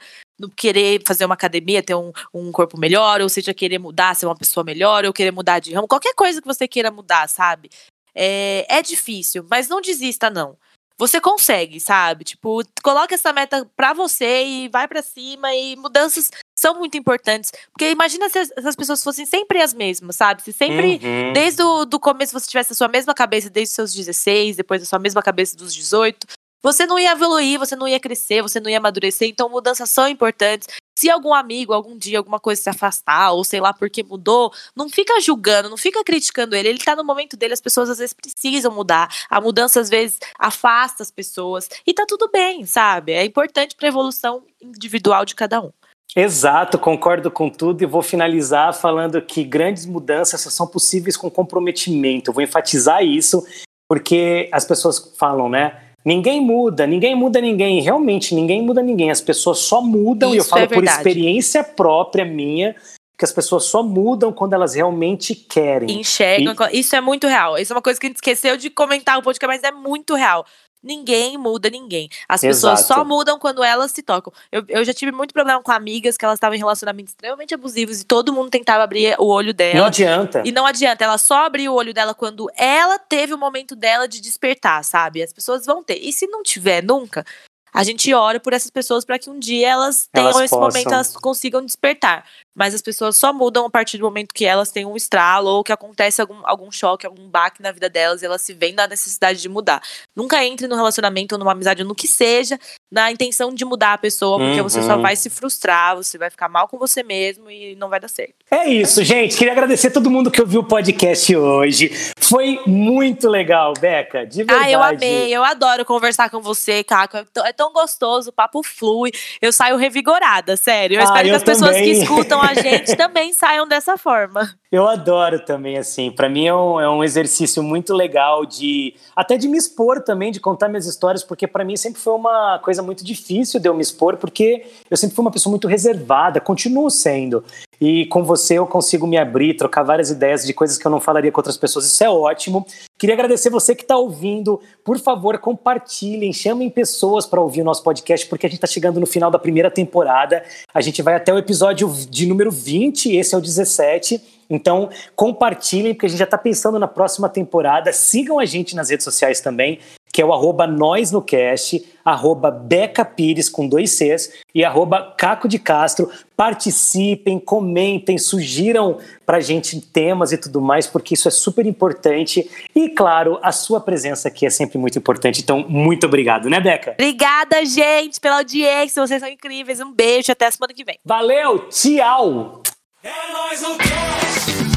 [0.55, 4.37] querer fazer uma academia, ter um, um corpo melhor, ou seja, querer mudar, ser uma
[4.37, 7.69] pessoa melhor, ou querer mudar de ramo, qualquer coisa que você queira mudar, sabe?
[8.15, 10.57] É, é difícil, mas não desista, não
[10.99, 12.25] você consegue, sabe?
[12.25, 16.29] Tipo, coloca essa meta pra você e vai para cima e mudanças
[16.59, 17.51] são muito importantes.
[17.71, 20.43] Porque imagina se as, pessoas fossem sempre as mesmas, sabe?
[20.43, 21.31] Se sempre, uhum.
[21.31, 24.81] desde o do começo, você tivesse a sua mesma cabeça desde os seus 16, depois
[24.81, 26.27] a sua mesma cabeça dos 18,
[26.62, 29.30] você não ia evoluir, você não ia crescer, você não ia amadurecer.
[29.30, 30.68] Então, mudanças são importantes.
[30.97, 34.89] Se algum amigo, algum dia, alguma coisa se afastar, ou sei lá porque mudou, não
[34.89, 36.68] fica julgando, não fica criticando ele.
[36.68, 39.07] Ele tá no momento dele, as pessoas às vezes precisam mudar.
[39.30, 41.70] A mudança, às vezes, afasta as pessoas.
[41.88, 43.14] E tá tudo bem, sabe?
[43.14, 45.72] É importante pra evolução individual de cada um.
[46.16, 52.34] Exato, concordo com tudo e vou finalizar falando que grandes mudanças são possíveis com comprometimento.
[52.34, 53.45] Vou enfatizar isso
[53.88, 55.88] porque as pessoas falam, né?
[56.04, 57.82] Ninguém muda, ninguém muda ninguém.
[57.82, 59.12] Realmente, ninguém muda ninguém.
[59.12, 62.76] As pessoas só mudam, Isso e eu falo é por experiência própria minha,
[63.20, 65.99] que as pessoas só mudam quando elas realmente querem.
[65.99, 66.55] Enxergam.
[66.72, 66.80] E...
[66.80, 67.57] Isso é muito real.
[67.57, 70.15] Isso é uma coisa que a gente esqueceu de comentar um podcast, mas é muito
[70.15, 70.45] real.
[70.82, 72.07] Ninguém muda ninguém.
[72.30, 73.01] As pessoas Exato.
[73.01, 74.32] só mudam quando elas se tocam.
[74.49, 77.99] Eu, eu já tive muito problema com amigas que elas estavam em relacionamentos extremamente abusivos
[77.99, 79.80] e todo mundo tentava abrir o olho dela.
[79.80, 80.41] Não adianta.
[80.45, 81.03] E não adianta.
[81.03, 85.22] Ela só abriu o olho dela quando ela teve o momento dela de despertar, sabe?
[85.22, 85.97] As pessoas vão ter.
[85.97, 87.26] E se não tiver nunca,
[87.74, 90.67] a gente ora por essas pessoas para que um dia elas tenham Elas esse possam.
[90.67, 92.26] momento, elas consigam despertar.
[92.55, 95.63] Mas as pessoas só mudam a partir do momento que elas têm um estralo ou
[95.63, 98.88] que acontece algum, algum choque, algum baque na vida delas e elas se veem na
[98.88, 99.82] necessidade de mudar.
[100.15, 102.59] Nunca entre no relacionamento ou numa amizade ou no que seja
[102.91, 105.01] na intenção de mudar a pessoa, porque você só Uhum.
[105.03, 108.33] vai se frustrar, você vai ficar mal com você mesmo e não vai dar certo.
[108.49, 109.37] É isso, gente.
[109.37, 111.91] Queria agradecer a todo mundo que ouviu o podcast hoje.
[112.17, 114.25] Foi muito legal, Beca.
[114.25, 114.63] De verdade.
[114.65, 117.17] Ah, eu amei, eu adoro conversar com você, Caco.
[117.17, 119.11] É tão, é tão gostoso, o papo flui.
[119.41, 120.95] Eu saio revigorada, sério.
[120.97, 122.01] Eu Ah, espero que eu as pessoas que também.
[122.01, 124.49] escutam a gente também saiam dessa forma.
[124.71, 126.11] Eu adoro também, assim.
[126.11, 128.95] Pra mim é um, é um exercício muito legal de.
[129.15, 132.59] Até de me expor também, de contar minhas histórias, porque pra mim sempre foi uma
[132.59, 136.39] coisa muito difícil de eu me expor, porque eu sempre fui uma pessoa muito reservada,
[136.39, 137.43] continuo sendo.
[137.80, 140.99] E com você eu consigo me abrir, trocar várias ideias de coisas que eu não
[140.99, 141.86] falaria com outras pessoas.
[141.86, 142.65] Isso é ótimo.
[142.97, 144.59] Queria agradecer você que está ouvindo.
[144.84, 148.99] Por favor, compartilhem, chamem pessoas para ouvir o nosso podcast, porque a gente está chegando
[148.99, 150.43] no final da primeira temporada.
[150.73, 154.21] A gente vai até o episódio de número 20, esse é o 17.
[154.49, 157.93] Então, compartilhem, porque a gente já está pensando na próxima temporada.
[157.93, 159.80] Sigam a gente nas redes sociais também,
[160.20, 165.15] que é o arroba nós no cast, arroba Beca Pires com dois Cs e arroba
[165.17, 166.11] Caco de Castro.
[166.36, 172.51] Participem, comentem, sugiram pra gente temas e tudo mais, porque isso é super importante.
[172.76, 175.39] E, claro, a sua presença aqui é sempre muito importante.
[175.39, 176.95] Então, muito obrigado, né, Beca?
[176.99, 179.07] Obrigada, gente, pela audiência.
[179.07, 179.80] Vocês são incríveis.
[179.80, 180.99] Um beijo até a semana que vem.
[181.05, 182.61] Valeu, tchau!
[183.01, 184.68] É nóis no cast,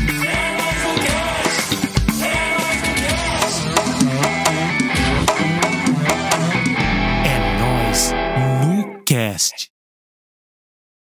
[9.32, 9.71] é